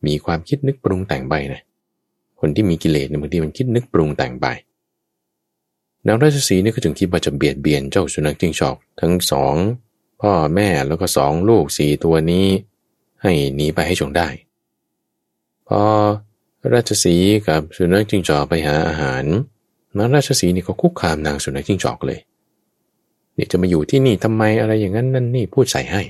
[0.06, 1.62] มีความคิดนึกปรุงแต่งไปนะ
[2.40, 4.46] คนที่มีกิเลสเนี่ยบางทีมันคิดนึกปรุงแต่งไป
[6.06, 9.54] นางราชสีนี่ก็จึงคิดว่าจะเบียดเบียนเจ้าสุนัขจิ้งจอกทั้งสอง
[10.20, 12.46] พ่อแม่แล้วก็สองลูกสี่ตัวนี้
[13.22, 14.28] ให้หนีไปให้จงได้
[15.68, 15.82] พอ
[16.72, 17.16] ราชสี
[17.48, 19.24] กับสุนัขจิ้งจอกไปหาอาหาร
[19.96, 22.20] นางราชสีนี่ก็คุกคามนางสุนัขจิ้งจอกเลย
[23.34, 26.02] เนี่จะมาอยู่ที่นี่ทำไมอะไรอย่างนั้นนั่นนี่พูดใส่ให้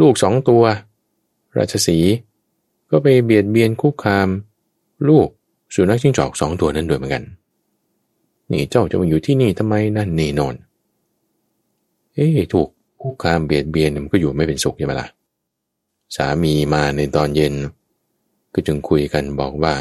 [0.00, 0.62] ลูกสองตัว
[1.56, 1.98] ราชสี
[2.90, 4.28] ก็ไปเบียดเบียนคุกคาม
[5.08, 5.28] ลูก
[5.74, 7.24] สุนัขจิ้งจอกสองตัวนั้นด้วยเหมือนกัน
[8.52, 10.54] นี่เจ้าจะมาอยู่ที่นี่ทำไมนั่นนี่นอน
[12.14, 12.68] เอ๊ถูก
[13.02, 15.08] คุกคามเบียดเบียนมันก็อยู่ไม่เป็นสุขใช่ไหมล่ะ
[16.16, 17.54] สามีมาในตอนเย็น
[18.54, 19.74] ก็จึงคุยกันบอกว่า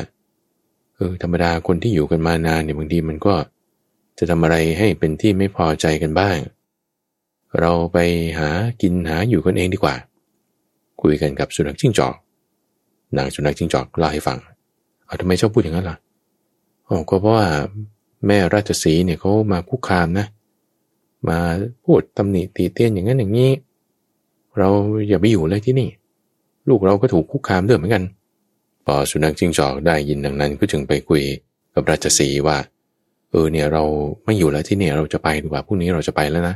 [0.96, 3.34] เออธรรมดาคนที่อยู่กันมานานเนี่ยบางทีมันก็
[4.18, 6.38] จะทำอะไรให้เป็นที่ไม่พอใจกันบ้าง
[7.60, 7.98] เราไป
[8.40, 8.50] หา
[8.82, 9.96] กินหาอยู่กันเองดีกว่า
[11.02, 12.16] คุยกันกับสุนัขจิ้งจอก
[13.18, 14.38] นางสุนัขจิ้งจอกเล่าให้ฟัง
[15.06, 15.98] เอาทำไมชอบพูดอย่างนั้นล่ะ
[16.88, 17.48] อ๋อ ก็เพราะว่า
[18.28, 20.26] แม่ราชสีเนี่ยเขามาคุกคามนะ
[21.30, 21.38] มา
[21.86, 23.52] พูดตำหนิตีเตียนอย่างนั้นอย่างนี้
[24.58, 24.70] เรา
[25.10, 25.90] อย่าไปอยู่เลยที่นี่
[26.70, 28.04] ลูกเราก็ถูกคุกคามด้วยเหมือนกัน
[28.86, 31.24] พอสุนัขจิ้งจอกได้ยินดังนั้นก็จึงไปคุย
[31.74, 32.58] กับราชสีว่า
[33.32, 33.84] เออเนี่ยเรา
[34.26, 36.56] ไม่อยู่แล้วที่นี่เราจะไปดีกว่าพรุ่งนี้เราจะไปแล้วนะ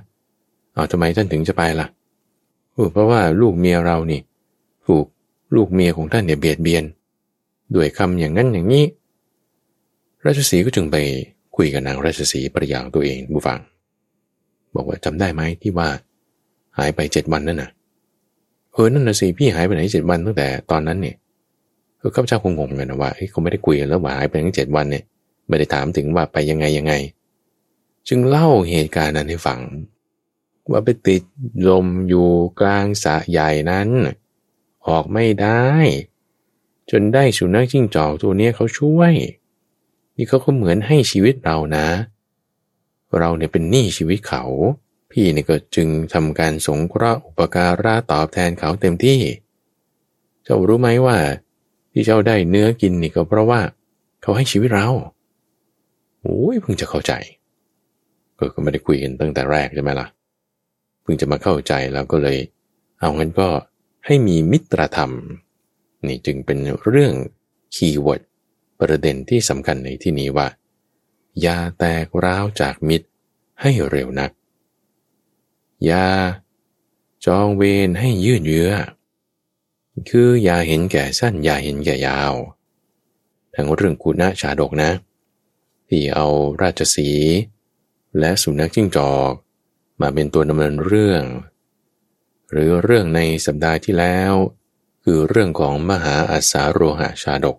[0.74, 1.88] เอาทำไมท่านถึงจะไปละ่ะ
[2.93, 4.20] เพราะว่าลูกเมียเรานี่
[4.88, 5.05] ถูก
[5.55, 6.84] ลูกเมียของท่านเนี่ยเบียดเบียน
[7.76, 8.86] ด้วยคำอย่างนั้นอย่างนี้
[10.26, 10.97] ราชสีก็จึงไป
[11.56, 13.60] คุยกับนางราชสีภรรยาของตัวเองบูฟัง
[14.76, 15.89] บอกว่าจำได้ไหมที่ว่า
[16.78, 17.70] หายไปเจ็ดวันนั่นน่ะ
[18.74, 21.16] เออนั่นน่ะสิพี่หายไปไหนเจ็ดวันตั้งแต่ตอนนั้นเนี่ย
[21.97, 25.04] เออข้าพเจ้าคงงงกันนะว่าเขาไม่ได้คุยกันแล้วว่าหายไปทั้งเจ็ดวันเนี่ย
[25.47, 26.93] ไม่ได้ถามถึงว่าไปยังไงยังไง
[28.08, 29.60] จึงเล่าเหตุการณ์นั้นให้ฟัง
[30.72, 31.24] ว่าไปติด
[31.70, 32.28] ลมอยู่
[32.60, 33.89] กลางสะใหญ่นั้น
[34.88, 35.66] ออกไม่ได้
[36.91, 39.14] จนได้สุนัขจิ้งจอกตัวนี้เขาช่วย
[40.18, 41.88] นี่เขาก็เหมือนให้ชีวิตเรานะ
[43.20, 44.43] เราเนี่ยเป็นหนี้ชีวิตเขา
[45.11, 49.20] พี่เนี่ยก็จึงทำการสงเคราะห์อุปการะตอบแทนเขาเต็มที่
[50.43, 51.18] เจ้ารู้ไหมว่า
[51.91, 53.61] ที่เจ้าได้เนื้อกินนี่ก็เพราะว่า
[54.22, 54.88] เขาให้ชีวิตเรา
[56.22, 57.14] โอ้ยเพิ่งจะเข้าใจ
[58.53, 60.07] ก็ไม่ได้คุยกันตั้งแต่แรกใช่ไหมล่ะ
[61.01, 62.38] เพิ่งจะมาเข้าใจแล้วก็เลย
[62.99, 63.47] เอางั้นก็
[64.05, 65.11] ให้มีมิตรธรรม
[66.07, 66.57] นี่จึงเป็น
[66.88, 67.14] เรื่อง
[67.76, 68.21] keyword
[68.84, 70.47] ประเด็นที่สำคัญในที่นี้ว่า
[71.41, 73.07] อย่าแตกร้าวจากมิตร
[73.61, 74.31] ให้เร็วนัก
[75.86, 76.05] อย่า
[77.25, 78.71] จองเวรให้ยืดเยื้อ
[80.09, 82.34] คืออย่าเห็นแก่สั้นอย่าเห็นแก่ยาว
[83.55, 84.91] ทั้งเรื่องกุณะชาดกนะ
[85.88, 86.27] ที่เอา
[86.61, 87.09] ราชสี
[88.19, 89.31] และสุนัขจิ้งจอก
[90.01, 91.23] มาเป็นตัวดำเนินเรื่อง
[92.51, 94.34] หรือเรื่องในสัปดาห์ที่แล้ว
[95.03, 97.57] คือเรื่องของมหาอัสาโรหะชาดก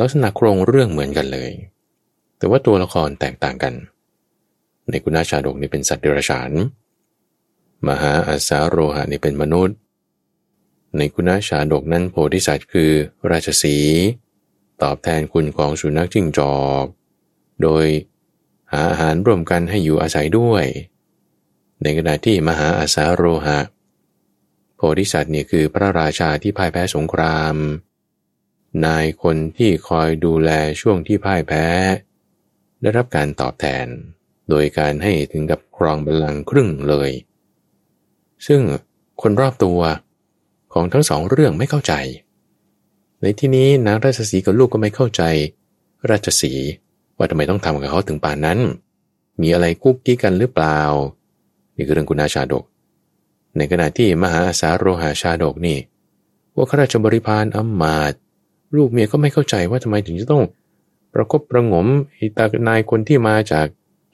[0.00, 1.52] ลักษณะโครงเรื่องเหมือนกันเลย
[2.38, 3.74] แต่ว่าตัวละครแตกต่างกัน
[4.90, 6.50] ในกุณาชาดกนี่เป็นสัตว์เดรัจฉาน
[7.88, 9.76] มหาอัสาโรหะนี่เป็นมนุษย์
[10.96, 12.90] ในกุณาชาดกนั้นโพธิสัตว์คือ
[13.30, 13.76] ราชสี
[14.82, 16.84] ตอบแทนคุณของสุนัขจิ้งจอก
[17.62, 17.86] โดย
[18.72, 20.64] หาอาหารร่วมกันให้อยู่อาศัยด้วย
[21.82, 23.60] ในขณะที่มหาอาสาโรหะ
[24.76, 27.56] โพธิสัตว์เนี่ยคือพระราชาที่พ่ายแพ้สงคราม
[28.84, 30.50] นายคนที่คอยดูแล
[30.80, 31.66] ช่วงที่พ่ายแพ้
[32.80, 33.86] ได้รับการตอบแทน
[34.48, 37.10] โดยการให้ถึงกับครองบัลลังก์ครึ่งเลย
[38.46, 38.60] ซึ่ง
[39.22, 39.80] คนรอบตัว
[40.72, 41.92] ของทั้งสองเรื่องไม่เข้าใจ
[43.22, 45.22] ในที่นี้นางราชสีกับลูกก็ไม่เข้าใจ
[46.10, 46.52] ราชสี
[47.16, 48.58] ว่าทำไมต้องทำกับเขาถึงป่านนั้น
[49.40, 50.78] มีอะไรกุ๊กกี้กันหรือเปล่า
[51.76, 52.64] นี่คือเรื่องกุณาชาดก
[53.56, 55.78] ในขณะที่มหาอาสาโรหาชาดกนี่
[56.54, 58.20] ว่าข้าราชบริพารอำมาตย์
[58.76, 60.42] ลูกเมียก็ไม่เข้าใจว่าทำไมถึงจะต้อง
[61.14, 63.66] ประคบประงมไอิตานายคนที่มาจาก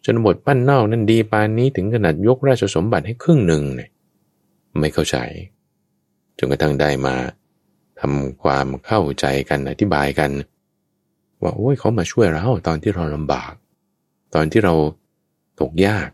[0.04, 3.90] ชนบทบ้านนอกนั่นดีปานนี้ถึงขนาดยกราชสมบัติให้ครึ่งหนึ่งเนี่ย
[4.80, 5.16] ไม่เข้าใจ
[6.38, 7.14] จนกระทั่งได้มา
[8.00, 10.30] ทำความเข้าใจกันอธิบายกัน
[11.42, 13.52] ว่าโอ้ยเขามาช่วยเราตอนที่เราลำบาก
[14.34, 14.74] ตอนที่เรา
[15.60, 16.08] ตกยาก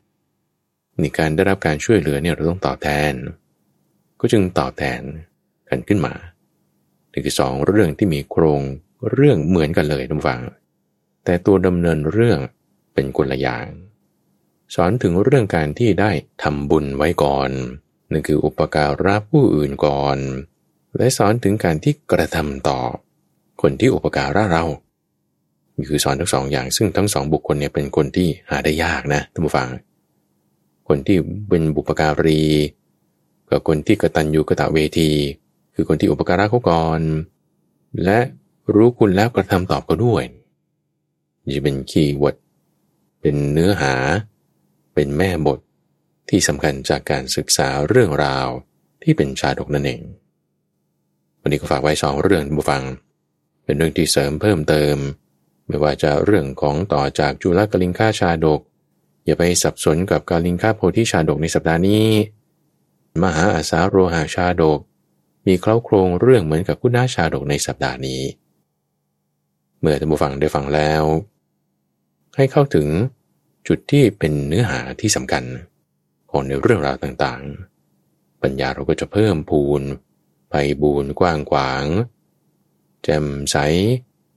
[1.00, 3.12] ในการได้รับการช่วยเหลือเนี่ยเราต้องตอบแทน
[4.20, 5.00] ก็จึงตอบแทน
[5.68, 6.14] กันขึ้นมา
[7.12, 8.60] นี่คือสองเรื่องที่มีโครง
[9.10, 10.42] เรื่องเหมือนกันเลยทุกฝัง
[11.24, 12.38] แต่ตัวดำเนินเรื่อง
[12.94, 13.66] เป็นคนละอย่าง
[14.74, 16.10] สอนถึงเรื่องการที่ได้
[16.42, 17.50] ทำบุญไว้ก่อน
[18.10, 20.18] นั่นคืออุปการะผู้อื่นก่อน
[20.96, 22.80] และสอนถึงการที่กระทำต่อ
[23.62, 24.64] คนที่อุปการะเรา
[25.76, 29.68] นี่คือสอนทั้งสองอย่าง ซึ่งทั้งสองบุคคลเนี่ยเป็นคนที่หาได้ยากนะท่านผู้ฟัง
[30.88, 31.16] คนที่
[31.48, 32.42] เป็นบุปการี
[33.50, 35.10] กับคนที่กระตัญญูกะตะเวที
[35.74, 37.00] คือคนที่อุปการะเขาก่อน
[38.04, 38.18] และ
[38.74, 40.24] รู้คุณแล้วกระทำตอบก็ด้วย
[41.54, 42.36] จะเป็น keyword
[43.20, 43.94] เป็นเนื้อหา
[44.94, 45.58] เป็นแม่บท
[46.28, 48.48] ที่สำคัญจากการศึกษาเรื่องราว
[49.02, 50.02] ที่เป็นชาดกนั่นเอง
[51.40, 52.82] วันนี้ก็ฝากไว้สองเรื่องผู้ฟัง
[53.64, 54.96] เป็นเรื่องที่เสริมเพิ่มเติม
[55.66, 58.60] ไม่ว่าจะเรื่องของต่อจากจุลกลิงค่าชาดก
[59.24, 62.06] อย่าไปสับสนกับกาลิงค่าโพธิชาดกในสัปดาห์นี้
[63.22, 64.80] มหาอาสาโรหาชาดก
[65.46, 68.22] มีเคล้าโครงเรื่องเหมือนกับกุณาชาดกในสัปดาห์นี้
[69.80, 71.02] เมื่อท่านผู้ฟังได้ฟังแล้ว
[72.36, 72.86] ให้เข้าถึง
[73.68, 75.44] จุดที่เป็นเนื้อหาที่สำคัญ
[76.30, 79.82] ของในเรื่องราวต่างๆ ปัญญาเราก็จะเพิ่มพูน
[80.50, 81.84] ไปบูนกว้างขวาง
[83.04, 83.56] แจ่มใส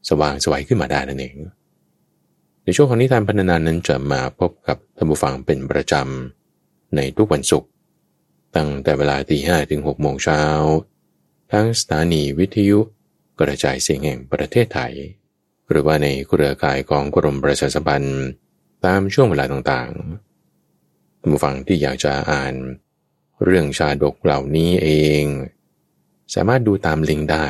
[0.09, 1.35] สว่างสวัยขึ้นมาได้นั่นเอง
[2.63, 7.69] ในช่วงของนิทานพันนานั้นจะมาพบกับท่านผู้ฟังเป็นประจำในทุกวันศุกร์
[8.55, 10.41] ตั้งแต่เวลาตีห้ถึงหกโมงเช้า
[11.55, 12.79] ทั้งสถานีวิทยุ
[13.39, 14.93] กระจายเสียงแห่งประเทศไทย
[15.69, 18.23] หรือว่าในเครือข่ายของกรมประชาสัมพันธ์
[18.85, 22.53] ตามช่วงเวลาต่างๆผู้ฟังที่อยากจะอ่าน
[23.43, 24.89] เรื่องชาดกเหล่านี้เอ
[25.21, 25.23] ง
[26.33, 27.47] สามารถดูตามลิงก์ได้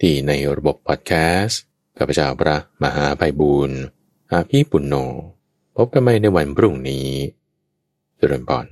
[0.00, 1.60] ที่ในระบบพอดแคสต์
[1.96, 3.78] กับพระเจ้าพระมหาไพบูรณ์
[4.32, 4.94] อาภีปุณโญ
[5.76, 7.08] พบกันใหม่ในวันพรุ่งนี้
[8.16, 8.66] เจริญพร